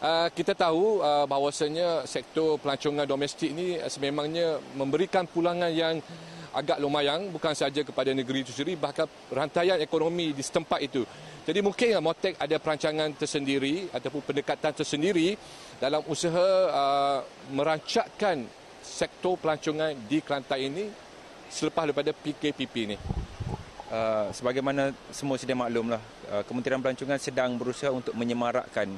Uh, 0.04 0.28
kita 0.36 0.52
tahu 0.52 1.00
uh, 1.00 1.24
bahawasanya 1.24 2.04
sektor 2.04 2.60
pelancongan 2.60 3.08
domestik 3.08 3.56
ini 3.56 3.80
uh, 3.80 3.88
sememangnya 3.88 4.60
memberikan 4.76 5.24
pulangan 5.24 5.72
yang 5.72 6.04
agak 6.52 6.76
lumayan 6.84 7.32
bukan 7.32 7.56
saja 7.56 7.88
kepada 7.88 8.12
negeri 8.12 8.44
itu 8.44 8.52
sendiri 8.52 8.76
bahkan 8.76 9.08
rantaian 9.32 9.80
ekonomi 9.80 10.36
di 10.36 10.44
setempat 10.44 10.84
itu. 10.84 11.08
Jadi 11.48 11.64
mungkin 11.64 11.96
Motek 12.04 12.36
ada 12.36 12.60
perancangan 12.60 13.16
tersendiri 13.16 13.88
ataupun 13.96 14.28
pendekatan 14.28 14.76
tersendiri 14.76 15.40
dalam 15.80 16.04
usaha 16.12 17.24
merancakkan 17.56 18.44
sektor 18.84 19.40
pelancongan 19.40 19.96
di 20.08 20.20
Kelantan 20.20 20.60
ini 20.60 20.86
selepas 21.48 21.88
daripada 21.88 22.12
PKPP 22.12 22.76
ini. 22.92 22.98
Uh, 23.94 24.28
sebagaimana 24.34 24.92
semua 25.14 25.38
sedia 25.40 25.54
maklumlah, 25.54 26.02
uh, 26.34 26.44
Kementerian 26.44 26.82
Pelancongan 26.82 27.22
sedang 27.22 27.56
berusaha 27.56 27.94
untuk 27.94 28.18
menyemarakkan 28.18 28.90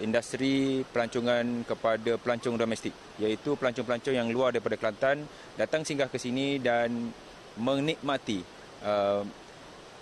industri 0.00 0.86
pelancongan 0.88 1.68
kepada 1.68 2.16
pelancong 2.16 2.56
domestik 2.56 2.96
iaitu 3.20 3.52
pelancong-pelancong 3.60 4.16
yang 4.16 4.28
luar 4.32 4.56
daripada 4.56 4.80
Kelantan 4.80 5.28
datang 5.60 5.84
singgah 5.84 6.08
ke 6.08 6.16
sini 6.16 6.56
dan 6.56 7.12
menikmati 7.60 8.40
uh, 8.80 9.20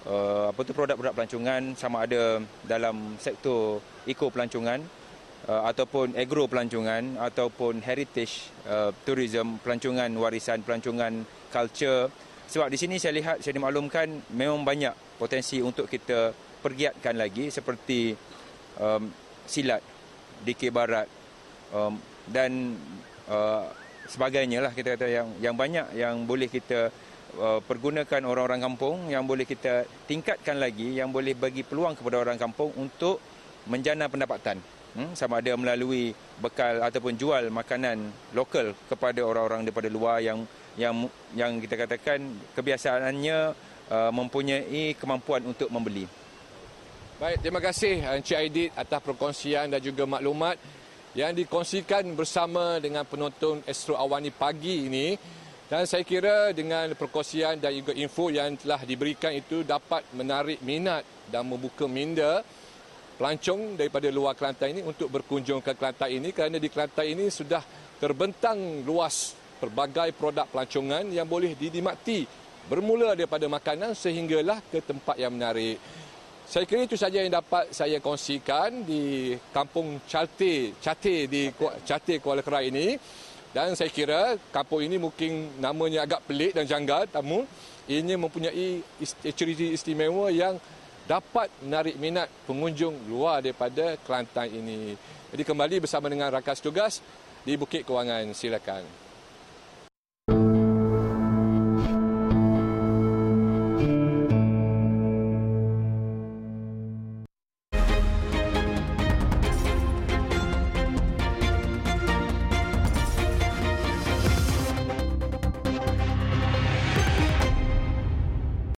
uh, 0.07 0.44
apa 0.55 0.61
tu 0.62 0.72
produk-produk 0.72 1.14
pelancongan 1.16 1.74
sama 1.74 2.07
ada 2.07 2.38
dalam 2.62 3.18
sektor 3.18 3.83
eco 4.07 4.31
pelancongan 4.31 4.79
uh, 5.50 5.62
ataupun 5.66 6.14
agro 6.14 6.46
pelancongan 6.46 7.18
ataupun 7.18 7.83
heritage 7.83 8.55
uh, 8.70 8.94
tourism 9.03 9.59
pelancongan 9.61 10.11
warisan 10.14 10.62
pelancongan 10.62 11.26
culture. 11.50 12.07
Sebab 12.50 12.66
di 12.66 12.79
sini 12.79 12.98
saya 12.98 13.14
lihat 13.14 13.42
saya 13.42 13.55
dimaklumkan 13.55 14.11
memang 14.35 14.66
banyak 14.66 15.18
potensi 15.18 15.62
untuk 15.62 15.87
kita 15.87 16.35
pergiatkan 16.61 17.14
lagi 17.14 17.46
seperti 17.46 18.11
um, 18.76 19.07
silat, 19.50 19.82
DK 20.46 20.70
Barat 20.70 21.10
um, 21.74 21.98
dan 22.30 22.78
uh, 23.26 23.66
sebagainya 24.06 24.62
lah 24.62 24.70
kita 24.70 24.94
kata 24.94 25.06
yang 25.10 25.28
yang 25.42 25.54
banyak 25.58 25.90
yang 25.98 26.22
boleh 26.22 26.46
kita 26.46 26.94
uh, 27.38 27.58
pergunakan 27.62 28.22
orang-orang 28.22 28.62
kampung 28.62 29.10
yang 29.10 29.26
boleh 29.26 29.42
kita 29.42 29.86
tingkatkan 30.06 30.62
lagi 30.62 30.94
yang 30.94 31.10
boleh 31.10 31.34
bagi 31.34 31.66
peluang 31.66 31.98
kepada 31.98 32.22
orang 32.22 32.38
kampung 32.38 32.70
untuk 32.78 33.18
menjana 33.66 34.06
pendapatan 34.06 34.62
hmm, 34.94 35.14
sama 35.18 35.38
ada 35.38 35.54
melalui 35.54 36.14
bekal 36.42 36.82
ataupun 36.82 37.14
jual 37.14 37.50
makanan 37.50 38.10
lokal 38.34 38.74
kepada 38.90 39.22
orang-orang 39.22 39.66
daripada 39.66 39.90
luar 39.90 40.18
yang 40.22 40.46
yang 40.78 40.94
yang 41.34 41.58
kita 41.58 41.74
katakan 41.74 42.22
kebiasaannya 42.54 43.38
uh, 43.90 44.10
mempunyai 44.14 44.94
kemampuan 44.96 45.42
untuk 45.44 45.66
membeli. 45.68 46.06
Baik, 47.20 47.44
terima 47.44 47.61
kasih 47.61 48.00
Encik 48.00 48.33
Aidit 48.33 48.72
atas 48.72 48.96
perkongsian 49.04 49.68
dan 49.68 49.76
juga 49.85 50.09
maklumat 50.09 50.56
yang 51.12 51.37
dikongsikan 51.37 52.16
bersama 52.16 52.80
dengan 52.80 53.04
penonton 53.04 53.61
Astro 53.68 53.92
Awani 53.92 54.33
pagi 54.33 54.88
ini. 54.88 55.20
Dan 55.68 55.85
saya 55.85 56.00
kira 56.00 56.56
dengan 56.56 56.88
perkongsian 56.96 57.61
dan 57.61 57.76
juga 57.76 57.92
info 57.92 58.33
yang 58.33 58.56
telah 58.56 58.80
diberikan 58.88 59.37
itu 59.37 59.61
dapat 59.68 60.09
menarik 60.16 60.64
minat 60.64 61.04
dan 61.28 61.44
membuka 61.44 61.85
minda 61.85 62.40
pelancong 63.20 63.76
daripada 63.76 64.09
luar 64.09 64.33
Kelantan 64.33 64.80
ini 64.80 64.80
untuk 64.80 65.12
berkunjung 65.12 65.61
ke 65.61 65.76
Kelantan 65.76 66.09
ini 66.09 66.33
kerana 66.33 66.56
di 66.56 66.72
Kelantan 66.72 67.04
ini 67.04 67.28
sudah 67.28 67.61
terbentang 68.00 68.80
luas 68.88 69.37
pelbagai 69.61 70.16
produk 70.16 70.48
pelancongan 70.48 71.04
yang 71.12 71.28
boleh 71.28 71.52
dinikmati 71.52 72.24
bermula 72.64 73.12
daripada 73.12 73.44
makanan 73.44 73.92
sehinggalah 73.92 74.64
ke 74.72 74.80
tempat 74.80 75.20
yang 75.20 75.37
menarik. 75.37 75.99
Saya 76.50 76.66
kira 76.66 76.82
itu 76.82 76.98
saja 76.98 77.22
yang 77.22 77.30
dapat 77.30 77.70
saya 77.70 78.02
kongsikan 78.02 78.82
di 78.82 79.38
kampung 79.54 80.02
Cate, 80.10 80.74
Cate 80.82 81.30
di 81.30 81.46
Cate 81.86 82.18
Kuala 82.18 82.42
Kerai 82.42 82.74
ini. 82.74 82.98
Dan 83.54 83.78
saya 83.78 83.86
kira 83.86 84.34
kampung 84.50 84.82
ini 84.82 84.98
mungkin 84.98 85.62
namanya 85.62 86.02
agak 86.02 86.26
pelik 86.26 86.58
dan 86.58 86.66
janggal, 86.66 87.06
namun 87.14 87.46
ini 87.86 88.18
mempunyai 88.18 88.82
cerita 89.30 89.62
istimewa 89.62 90.26
yang 90.34 90.58
dapat 91.06 91.54
menarik 91.62 91.94
minat 92.02 92.26
pengunjung 92.50 92.98
luar 93.06 93.46
daripada 93.46 93.94
Kelantan 94.02 94.50
ini. 94.50 94.98
Jadi 95.30 95.46
kembali 95.46 95.86
bersama 95.86 96.10
dengan 96.10 96.34
rakan 96.34 96.58
tugas 96.58 96.98
di 97.46 97.54
Bukit 97.54 97.86
Kewangan. 97.86 98.26
Silakan. 98.34 98.99